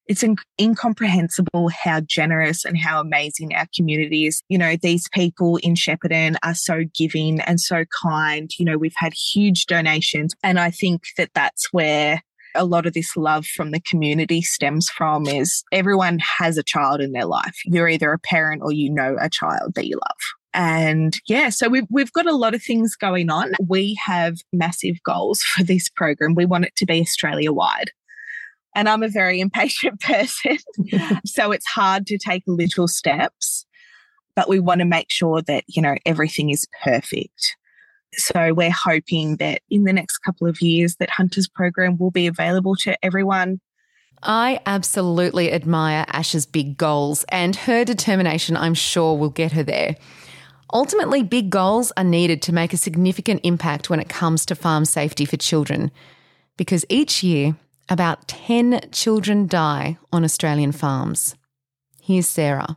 it's 0.07 0.22
in- 0.22 0.37
incomprehensible 0.61 1.70
how 1.70 2.00
generous 2.00 2.66
and 2.66 2.76
how 2.76 3.00
amazing 3.00 3.55
our 3.55 3.66
community 3.74 4.26
is. 4.26 4.42
You 4.50 4.59
know, 4.59 4.76
these 4.76 5.09
people 5.09 5.57
in 5.59 5.74
Shepparton 5.74 6.37
are 6.42 6.55
so 6.55 6.85
giving 6.94 7.40
and 7.40 7.59
so 7.59 7.85
kind. 8.03 8.50
You 8.59 8.66
know, 8.66 8.76
we've 8.76 8.92
had 8.96 9.14
huge 9.14 9.64
donations. 9.64 10.35
And 10.42 10.61
I 10.61 10.70
think 10.70 11.05
that 11.16 11.31
that's 11.35 11.72
where 11.72 12.22
a 12.54 12.64
lot 12.64 12.86
of 12.86 12.92
this 12.92 13.16
love 13.16 13.46
from 13.46 13.70
the 13.70 13.80
community 13.80 14.42
stems 14.42 14.88
from 14.88 15.26
is 15.26 15.62
everyone 15.72 16.18
has 16.38 16.58
a 16.58 16.62
child 16.62 17.00
in 17.00 17.12
their 17.12 17.26
life. 17.26 17.56
You're 17.64 17.88
either 17.88 18.12
a 18.12 18.18
parent 18.18 18.62
or 18.62 18.72
you 18.72 18.90
know 18.90 19.16
a 19.20 19.28
child 19.28 19.74
that 19.74 19.86
you 19.86 19.96
love. 19.96 20.18
And 20.52 21.14
yeah, 21.28 21.48
so 21.50 21.68
we've, 21.68 21.86
we've 21.90 22.12
got 22.12 22.26
a 22.26 22.34
lot 22.34 22.54
of 22.54 22.62
things 22.62 22.96
going 22.96 23.30
on. 23.30 23.52
We 23.66 23.98
have 24.04 24.38
massive 24.52 24.96
goals 25.04 25.42
for 25.42 25.62
this 25.62 25.88
program. 25.88 26.34
We 26.34 26.46
want 26.46 26.64
it 26.64 26.74
to 26.76 26.86
be 26.86 27.00
Australia 27.00 27.52
wide. 27.52 27.92
And 28.74 28.88
I'm 28.88 29.02
a 29.02 29.08
very 29.08 29.40
impatient 29.40 30.00
person. 30.00 30.58
so 31.24 31.52
it's 31.52 31.66
hard 31.66 32.06
to 32.06 32.18
take 32.18 32.42
little 32.46 32.88
steps, 32.88 33.66
but 34.34 34.48
we 34.48 34.60
want 34.60 34.80
to 34.80 34.86
make 34.86 35.10
sure 35.10 35.42
that, 35.42 35.64
you 35.68 35.82
know, 35.82 35.96
everything 36.04 36.50
is 36.50 36.66
perfect. 36.82 37.56
So 38.14 38.53
we're 38.53 38.73
hoping 38.73 39.37
that 39.37 39.62
in 39.70 39.85
the 39.85 39.92
next 39.92 40.18
couple 40.18 40.46
of 40.46 40.61
years 40.61 40.96
that 40.96 41.11
Hunter's 41.11 41.49
program 41.49 41.96
will 41.96 42.11
be 42.11 42.27
available 42.27 42.75
to 42.77 42.96
everyone. 43.05 43.61
I 44.23 44.61
absolutely 44.66 45.53
admire 45.53 46.05
Ash's 46.09 46.44
big 46.44 46.77
goals 46.77 47.25
and 47.29 47.57
her 47.57 47.85
determination 47.85 48.57
I'm 48.57 48.75
sure 48.75 49.16
will 49.16 49.31
get 49.31 49.53
her 49.53 49.62
there. 49.62 49.96
Ultimately, 50.73 51.23
big 51.23 51.51
goals 51.51 51.92
are 51.96 52.05
needed 52.05 52.42
to 52.42 52.53
make 52.53 52.73
a 52.73 52.77
significant 52.77 53.40
impact 53.42 53.90
when 53.90 53.99
it 53.99 54.09
comes 54.09 54.46
to 54.46 54.55
farm 54.55 54.85
safety 54.85 55.25
for 55.25 55.37
children 55.37 55.90
because 56.57 56.85
each 56.88 57.23
year 57.23 57.57
about 57.88 58.29
10 58.29 58.81
children 58.92 59.46
die 59.46 59.99
on 60.12 60.23
Australian 60.23 60.73
farms. 60.73 61.35
Here's 62.03 62.29
Sarah. 62.29 62.77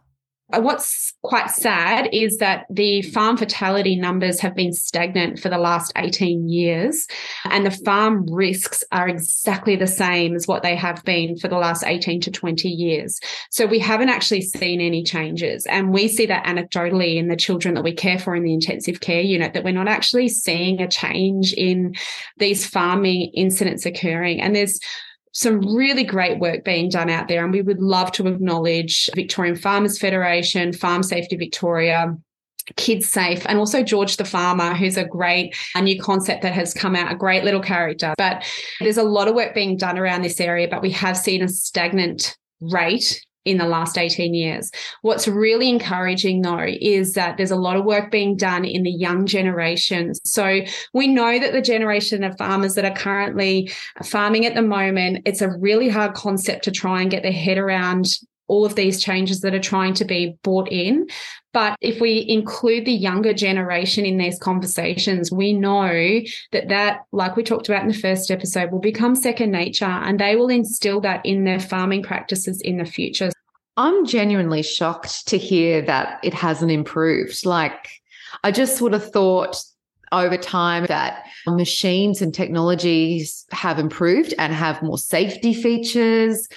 Uh, 0.53 0.61
what's 0.61 1.13
quite 1.23 1.49
sad 1.49 2.07
is 2.13 2.37
that 2.37 2.65
the 2.69 3.01
farm 3.01 3.35
fatality 3.37 3.95
numbers 3.95 4.39
have 4.39 4.55
been 4.55 4.71
stagnant 4.71 5.39
for 5.39 5.49
the 5.49 5.57
last 5.57 5.91
18 5.95 6.47
years, 6.47 7.07
and 7.49 7.65
the 7.65 7.71
farm 7.71 8.31
risks 8.31 8.83
are 8.91 9.07
exactly 9.07 9.75
the 9.75 9.87
same 9.87 10.35
as 10.35 10.47
what 10.47 10.61
they 10.61 10.75
have 10.75 11.03
been 11.03 11.35
for 11.37 11.47
the 11.47 11.57
last 11.57 11.83
18 11.85 12.21
to 12.21 12.31
20 12.31 12.69
years. 12.69 13.19
So 13.49 13.65
we 13.65 13.79
haven't 13.79 14.09
actually 14.09 14.41
seen 14.41 14.79
any 14.79 15.03
changes. 15.03 15.65
And 15.65 15.91
we 15.91 16.07
see 16.07 16.27
that 16.27 16.45
anecdotally 16.45 17.15
in 17.15 17.29
the 17.29 17.35
children 17.35 17.73
that 17.73 17.83
we 17.83 17.93
care 17.93 18.19
for 18.19 18.35
in 18.35 18.43
the 18.43 18.53
intensive 18.53 18.99
care 18.99 19.21
unit, 19.21 19.53
that 19.53 19.63
we're 19.63 19.73
not 19.73 19.87
actually 19.87 20.29
seeing 20.29 20.81
a 20.81 20.87
change 20.87 21.53
in 21.53 21.95
these 22.37 22.67
farming 22.67 23.31
incidents 23.33 23.85
occurring. 23.85 24.39
And 24.39 24.55
there's 24.55 24.79
some 25.33 25.75
really 25.75 26.03
great 26.03 26.39
work 26.39 26.63
being 26.63 26.89
done 26.89 27.09
out 27.09 27.27
there. 27.27 27.43
And 27.43 27.51
we 27.51 27.61
would 27.61 27.81
love 27.81 28.11
to 28.13 28.27
acknowledge 28.27 29.09
Victorian 29.15 29.55
Farmers 29.55 29.97
Federation, 29.99 30.71
Farm 30.71 31.03
Safety 31.03 31.35
Victoria, 31.35 32.15
Kids 32.77 33.09
Safe, 33.09 33.45
and 33.47 33.57
also 33.57 33.83
George 33.83 34.17
the 34.17 34.25
Farmer, 34.25 34.73
who's 34.73 34.95
a 34.95 35.03
great 35.03 35.55
a 35.75 35.81
new 35.81 35.99
concept 35.99 36.43
that 36.43 36.53
has 36.53 36.73
come 36.73 36.95
out, 36.95 37.11
a 37.11 37.15
great 37.15 37.43
little 37.43 37.61
character. 37.61 38.13
But 38.17 38.45
there's 38.79 38.97
a 38.97 39.03
lot 39.03 39.27
of 39.27 39.35
work 39.35 39.53
being 39.53 39.75
done 39.75 39.97
around 39.97 40.21
this 40.21 40.39
area, 40.39 40.67
but 40.69 40.81
we 40.81 40.91
have 40.91 41.17
seen 41.17 41.41
a 41.41 41.47
stagnant 41.47 42.37
rate 42.61 43.19
in 43.45 43.57
the 43.57 43.65
last 43.65 43.97
18 43.97 44.33
years. 44.33 44.71
What's 45.01 45.27
really 45.27 45.69
encouraging 45.69 46.41
though 46.41 46.65
is 46.67 47.13
that 47.13 47.37
there's 47.37 47.51
a 47.51 47.55
lot 47.55 47.75
of 47.75 47.85
work 47.85 48.11
being 48.11 48.37
done 48.37 48.65
in 48.65 48.83
the 48.83 48.91
young 48.91 49.25
generations. 49.25 50.19
So 50.23 50.61
we 50.93 51.07
know 51.07 51.39
that 51.39 51.53
the 51.53 51.61
generation 51.61 52.23
of 52.23 52.37
farmers 52.37 52.75
that 52.75 52.85
are 52.85 52.95
currently 52.95 53.71
farming 54.03 54.45
at 54.45 54.55
the 54.55 54.61
moment, 54.61 55.23
it's 55.25 55.41
a 55.41 55.49
really 55.49 55.89
hard 55.89 56.13
concept 56.13 56.63
to 56.65 56.71
try 56.71 57.01
and 57.01 57.11
get 57.11 57.23
their 57.23 57.31
head 57.31 57.57
around 57.57 58.07
all 58.47 58.65
of 58.65 58.75
these 58.75 59.01
changes 59.01 59.41
that 59.41 59.55
are 59.55 59.59
trying 59.59 59.93
to 59.95 60.05
be 60.05 60.37
brought 60.43 60.71
in. 60.71 61.07
But 61.53 61.77
if 61.81 62.01
we 62.01 62.25
include 62.27 62.85
the 62.85 62.93
younger 62.93 63.31
generation 63.31 64.05
in 64.05 64.17
these 64.17 64.39
conversations, 64.39 65.31
we 65.31 65.53
know 65.53 66.21
that 66.51 66.69
that, 66.69 67.05
like 67.11 67.35
we 67.35 67.43
talked 67.43 67.69
about 67.69 67.83
in 67.83 67.89
the 67.89 67.93
first 67.93 68.31
episode, 68.31 68.71
will 68.71 68.79
become 68.79 69.15
second 69.15 69.51
nature 69.51 69.85
and 69.85 70.19
they 70.19 70.35
will 70.35 70.49
instill 70.49 70.99
that 71.01 71.23
in 71.23 71.43
their 71.43 71.59
farming 71.59 72.01
practices 72.01 72.59
in 72.61 72.77
the 72.77 72.85
future. 72.85 73.31
I'm 73.77 74.05
genuinely 74.05 74.63
shocked 74.63 75.27
to 75.27 75.37
hear 75.37 75.81
that 75.83 76.19
it 76.23 76.33
hasn't 76.33 76.71
improved. 76.71 77.45
Like, 77.45 77.87
I 78.43 78.51
just 78.51 78.81
would 78.81 78.93
have 78.93 79.11
thought 79.11 79.57
over 80.11 80.37
time 80.37 80.85
that 80.87 81.25
machines 81.47 82.21
and 82.21 82.33
technologies 82.33 83.45
have 83.51 83.79
improved 83.79 84.33
and 84.37 84.53
have 84.53 84.81
more 84.81 84.97
safety 84.97 85.53
features. 85.53 86.47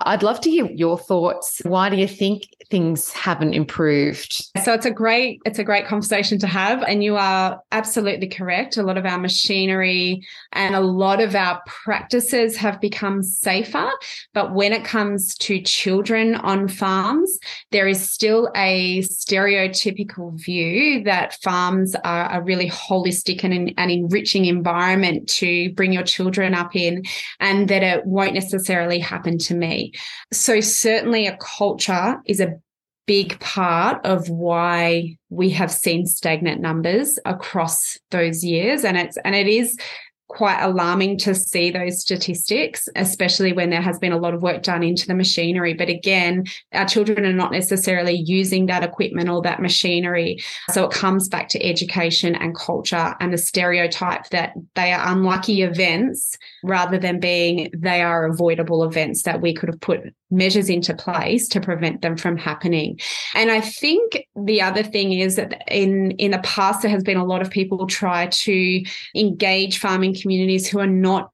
I'd 0.00 0.22
love 0.22 0.40
to 0.42 0.50
hear 0.50 0.66
your 0.66 0.96
thoughts. 0.96 1.60
Why 1.64 1.90
do 1.90 1.96
you 1.96 2.06
think 2.06 2.48
things 2.70 3.12
haven't 3.12 3.54
improved? 3.54 4.44
So 4.62 4.72
it's 4.72 4.86
a 4.86 4.90
great 4.90 5.40
it's 5.44 5.58
a 5.58 5.64
great 5.64 5.86
conversation 5.86 6.38
to 6.40 6.46
have 6.46 6.82
and 6.82 7.02
you 7.02 7.16
are 7.16 7.60
absolutely 7.72 8.28
correct. 8.28 8.76
A 8.76 8.82
lot 8.82 8.96
of 8.96 9.06
our 9.06 9.18
machinery 9.18 10.24
and 10.52 10.74
a 10.74 10.80
lot 10.80 11.20
of 11.20 11.34
our 11.34 11.60
practices 11.66 12.56
have 12.56 12.80
become 12.80 13.22
safer, 13.22 13.90
but 14.34 14.54
when 14.54 14.72
it 14.72 14.84
comes 14.84 15.34
to 15.38 15.60
children 15.62 16.36
on 16.36 16.68
farms, 16.68 17.38
there 17.72 17.88
is 17.88 18.08
still 18.08 18.50
a 18.54 19.00
stereotypical 19.00 20.38
view 20.38 21.02
that 21.04 21.40
farms 21.42 21.96
are 22.04 22.38
a 22.38 22.42
really 22.42 22.70
holistic 22.70 23.42
and 23.42 23.74
an 23.76 23.90
enriching 23.90 24.44
environment 24.44 25.28
to 25.28 25.72
bring 25.74 25.92
your 25.92 26.04
children 26.04 26.54
up 26.54 26.76
in 26.76 27.02
and 27.40 27.68
that 27.68 27.82
it 27.82 28.06
won't 28.06 28.34
necessarily 28.34 29.00
happen 29.00 29.38
to 29.38 29.54
me. 29.54 29.87
So, 30.32 30.60
certainly, 30.60 31.26
a 31.26 31.36
culture 31.36 32.18
is 32.26 32.40
a 32.40 32.54
big 33.06 33.40
part 33.40 34.04
of 34.04 34.28
why 34.28 35.16
we 35.30 35.48
have 35.50 35.72
seen 35.72 36.06
stagnant 36.06 36.60
numbers 36.60 37.18
across 37.24 37.96
those 38.10 38.44
years. 38.44 38.84
And 38.84 38.96
it's 38.96 39.16
and 39.24 39.34
it 39.34 39.48
is 39.48 39.76
quite 40.28 40.60
alarming 40.60 41.16
to 41.18 41.34
see 41.34 41.70
those 41.70 42.00
statistics, 42.00 42.86
especially 42.96 43.52
when 43.52 43.70
there 43.70 43.80
has 43.80 43.98
been 43.98 44.12
a 44.12 44.18
lot 44.18 44.34
of 44.34 44.42
work 44.42 44.62
done 44.62 44.82
into 44.82 45.06
the 45.06 45.14
machinery. 45.14 45.72
But 45.72 45.88
again, 45.88 46.44
our 46.72 46.86
children 46.86 47.24
are 47.24 47.32
not 47.32 47.50
necessarily 47.50 48.12
using 48.12 48.66
that 48.66 48.84
equipment 48.84 49.30
or 49.30 49.40
that 49.42 49.60
machinery. 49.60 50.38
So 50.70 50.84
it 50.84 50.92
comes 50.92 51.28
back 51.28 51.48
to 51.50 51.64
education 51.64 52.34
and 52.34 52.54
culture 52.54 53.14
and 53.20 53.32
the 53.32 53.38
stereotype 53.38 54.28
that 54.28 54.52
they 54.74 54.92
are 54.92 55.12
unlucky 55.12 55.62
events 55.62 56.36
rather 56.62 56.98
than 56.98 57.20
being 57.20 57.70
they 57.74 58.02
are 58.02 58.26
avoidable 58.26 58.84
events 58.84 59.22
that 59.22 59.40
we 59.40 59.54
could 59.54 59.70
have 59.70 59.80
put 59.80 60.00
measures 60.30 60.68
into 60.68 60.94
place 60.94 61.48
to 61.48 61.60
prevent 61.60 62.02
them 62.02 62.16
from 62.16 62.36
happening. 62.36 62.98
And 63.34 63.50
I 63.50 63.62
think 63.62 64.26
the 64.36 64.60
other 64.60 64.82
thing 64.82 65.12
is 65.14 65.36
that 65.36 65.62
in 65.68 66.10
in 66.12 66.32
the 66.32 66.38
past 66.40 66.82
there 66.82 66.90
has 66.90 67.02
been 67.02 67.16
a 67.16 67.24
lot 67.24 67.40
of 67.40 67.50
people 67.50 67.86
try 67.86 68.26
to 68.26 68.84
engage 69.14 69.78
farming 69.78 70.14
communities 70.20 70.68
who 70.68 70.78
are 70.78 70.86
not 70.86 71.30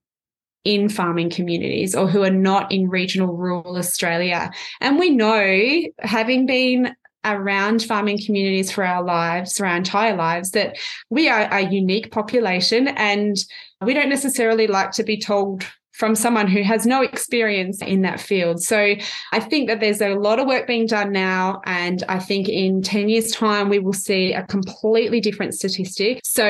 in 0.64 0.88
farming 0.88 1.30
communities 1.30 1.94
or 1.94 2.08
who 2.08 2.22
are 2.22 2.30
not 2.30 2.72
in 2.72 2.88
regional 2.88 3.36
rural 3.36 3.76
Australia. 3.76 4.50
And 4.80 4.98
we 4.98 5.10
know, 5.10 5.82
having 6.00 6.46
been 6.46 6.94
around 7.24 7.82
farming 7.82 8.20
communities 8.24 8.70
for 8.70 8.84
our 8.84 9.02
lives, 9.02 9.56
for 9.56 9.66
our 9.66 9.76
entire 9.76 10.16
lives, 10.16 10.50
that 10.50 10.76
we 11.10 11.28
are 11.28 11.42
a 11.52 11.68
unique 11.68 12.10
population 12.10 12.88
and 12.88 13.36
we 13.82 13.94
don't 13.94 14.08
necessarily 14.08 14.66
like 14.66 14.92
to 14.92 15.04
be 15.04 15.18
told 15.18 15.64
from 15.94 16.16
someone 16.16 16.48
who 16.48 16.62
has 16.62 16.84
no 16.86 17.02
experience 17.02 17.80
in 17.80 18.02
that 18.02 18.20
field. 18.20 18.60
So 18.60 18.96
I 19.32 19.40
think 19.40 19.68
that 19.68 19.78
there's 19.78 20.00
a 20.00 20.14
lot 20.14 20.40
of 20.40 20.46
work 20.48 20.66
being 20.66 20.86
done 20.86 21.12
now. 21.12 21.60
And 21.66 22.02
I 22.08 22.18
think 22.18 22.48
in 22.48 22.82
10 22.82 23.08
years' 23.08 23.30
time, 23.30 23.68
we 23.68 23.78
will 23.78 23.92
see 23.92 24.32
a 24.32 24.42
completely 24.42 25.20
different 25.20 25.54
statistic. 25.54 26.20
So 26.24 26.44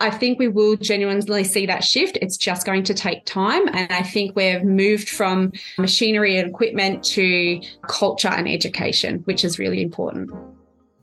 I 0.00 0.10
think 0.10 0.38
we 0.38 0.48
will 0.48 0.76
genuinely 0.76 1.44
see 1.44 1.66
that 1.66 1.84
shift. 1.84 2.16
It's 2.22 2.38
just 2.38 2.64
going 2.64 2.84
to 2.84 2.94
take 2.94 3.26
time. 3.26 3.68
And 3.68 3.92
I 3.92 4.02
think 4.02 4.34
we've 4.34 4.64
moved 4.64 5.10
from 5.10 5.52
machinery 5.76 6.38
and 6.38 6.48
equipment 6.48 7.04
to 7.04 7.60
culture 7.88 8.28
and 8.28 8.48
education, 8.48 9.20
which 9.24 9.44
is 9.44 9.58
really 9.58 9.82
important. 9.82 10.30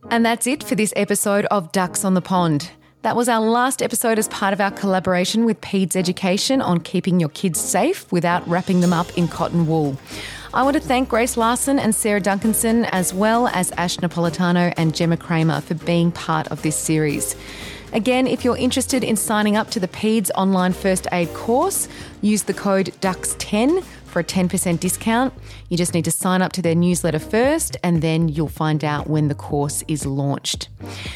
And 0.09 0.25
that's 0.25 0.47
it 0.47 0.63
for 0.63 0.73
this 0.73 0.93
episode 0.95 1.45
of 1.45 1.71
Ducks 1.71 2.03
on 2.03 2.15
the 2.15 2.21
Pond. 2.21 2.71
That 3.03 3.17
was 3.17 3.27
our 3.27 3.41
last 3.41 3.81
episode 3.81 4.17
as 4.17 4.29
part 4.29 4.53
of 4.53 4.61
our 4.61 4.71
collaboration 4.71 5.43
with 5.43 5.59
Peds 5.59 5.97
Education 5.97 6.61
on 6.61 6.79
keeping 6.79 7.19
your 7.19 7.27
kids 7.27 7.59
safe 7.59 8.09
without 8.13 8.47
wrapping 8.47 8.79
them 8.79 8.93
up 8.93 9.17
in 9.17 9.27
cotton 9.27 9.67
wool. 9.67 9.97
I 10.53 10.63
want 10.63 10.75
to 10.75 10.81
thank 10.81 11.09
Grace 11.09 11.35
Larson 11.35 11.79
and 11.79 11.93
Sarah 11.93 12.21
Duncanson, 12.21 12.87
as 12.93 13.13
well 13.13 13.49
as 13.49 13.71
Ash 13.71 13.97
Napolitano 13.97 14.73
and 14.77 14.95
Gemma 14.95 15.17
Kramer, 15.17 15.59
for 15.59 15.73
being 15.73 16.13
part 16.13 16.47
of 16.47 16.61
this 16.61 16.77
series. 16.77 17.35
Again, 17.91 18.25
if 18.25 18.45
you're 18.45 18.55
interested 18.55 19.03
in 19.03 19.17
signing 19.17 19.57
up 19.57 19.69
to 19.71 19.81
the 19.81 19.89
PEDS 19.89 20.31
online 20.35 20.71
first 20.71 21.05
aid 21.11 21.33
course, 21.33 21.89
use 22.21 22.43
the 22.43 22.53
code 22.53 22.93
DUCKS10 23.01 23.83
for 24.13 24.19
a 24.19 24.23
10% 24.23 24.79
discount. 24.79 25.33
You 25.69 25.75
just 25.75 25.93
need 25.93 26.05
to 26.05 26.11
sign 26.11 26.41
up 26.41 26.53
to 26.53 26.61
their 26.61 26.75
newsletter 26.75 27.19
first, 27.19 27.75
and 27.83 28.01
then 28.01 28.29
you'll 28.29 28.47
find 28.47 28.83
out 28.85 29.09
when 29.09 29.27
the 29.27 29.35
course 29.35 29.83
is 29.87 30.05
launched. 30.05 30.69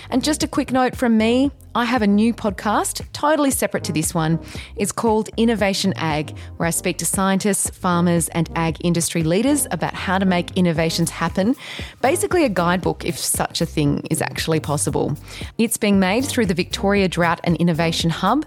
And 0.10 0.24
just 0.24 0.44
a 0.44 0.48
quick 0.48 0.72
note 0.72 0.96
from 0.96 1.18
me 1.18 1.52
I 1.78 1.86
have 1.86 2.02
a 2.02 2.08
new 2.08 2.34
podcast, 2.34 3.06
totally 3.14 3.52
separate 3.52 3.84
to 3.84 3.92
this 3.92 4.12
one. 4.12 4.40
It's 4.78 4.92
called 4.92 5.30
Innovation 5.38 5.94
Ag, 5.96 6.36
where 6.56 6.66
I 6.66 6.72
speak 6.72 6.98
to 6.98 7.06
scientists, 7.06 7.70
farmers, 7.70 8.30
and 8.30 8.50
ag 8.56 8.78
industry 8.84 9.22
leaders 9.22 9.68
about 9.70 9.94
how 9.94 10.18
to 10.18 10.26
make 10.26 10.58
innovations 10.58 11.12
happen. 11.12 11.56
Basically, 12.02 12.44
a 12.44 12.50
guidebook, 12.50 13.06
if 13.06 13.16
such 13.16 13.62
a 13.62 13.68
thing 13.68 14.08
is 14.10 14.24
actually 14.24 14.60
possible. 14.60 15.16
It's 15.60 15.78
being 15.78 16.00
made 16.00 16.26
through 16.26 16.48
the 16.48 16.56
Victoria 16.56 17.08
Drought 17.08 17.42
and 17.44 17.56
Innovation 17.58 18.10
Hub. 18.10 18.44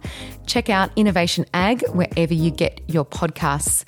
Check 0.46 0.68
out 0.68 0.90
Innovation 0.96 1.46
Ag 1.54 1.86
wherever 1.90 2.34
you 2.34 2.50
get 2.50 2.80
your 2.88 3.04
podcasts. 3.04 3.84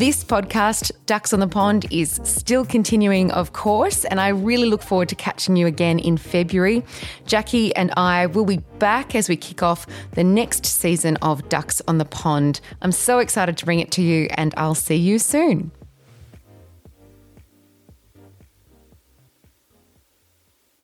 This 0.00 0.24
podcast, 0.24 0.92
Ducks 1.04 1.34
on 1.34 1.40
the 1.40 1.46
Pond, 1.46 1.84
is 1.90 2.22
still 2.24 2.64
continuing, 2.64 3.30
of 3.32 3.52
course, 3.52 4.06
and 4.06 4.18
I 4.18 4.28
really 4.28 4.66
look 4.66 4.80
forward 4.80 5.10
to 5.10 5.14
catching 5.14 5.56
you 5.56 5.66
again 5.66 5.98
in 5.98 6.16
February. 6.16 6.82
Jackie 7.26 7.76
and 7.76 7.92
I 7.98 8.24
will 8.24 8.46
be 8.46 8.60
back 8.78 9.14
as 9.14 9.28
we 9.28 9.36
kick 9.36 9.62
off 9.62 9.86
the 10.12 10.24
next 10.24 10.64
season 10.64 11.18
of 11.18 11.46
Ducks 11.50 11.82
on 11.86 11.98
the 11.98 12.06
Pond. 12.06 12.62
I'm 12.80 12.92
so 12.92 13.18
excited 13.18 13.58
to 13.58 13.66
bring 13.66 13.78
it 13.78 13.90
to 13.90 14.00
you, 14.00 14.28
and 14.38 14.54
I'll 14.56 14.74
see 14.74 14.96
you 14.96 15.18
soon. 15.18 15.70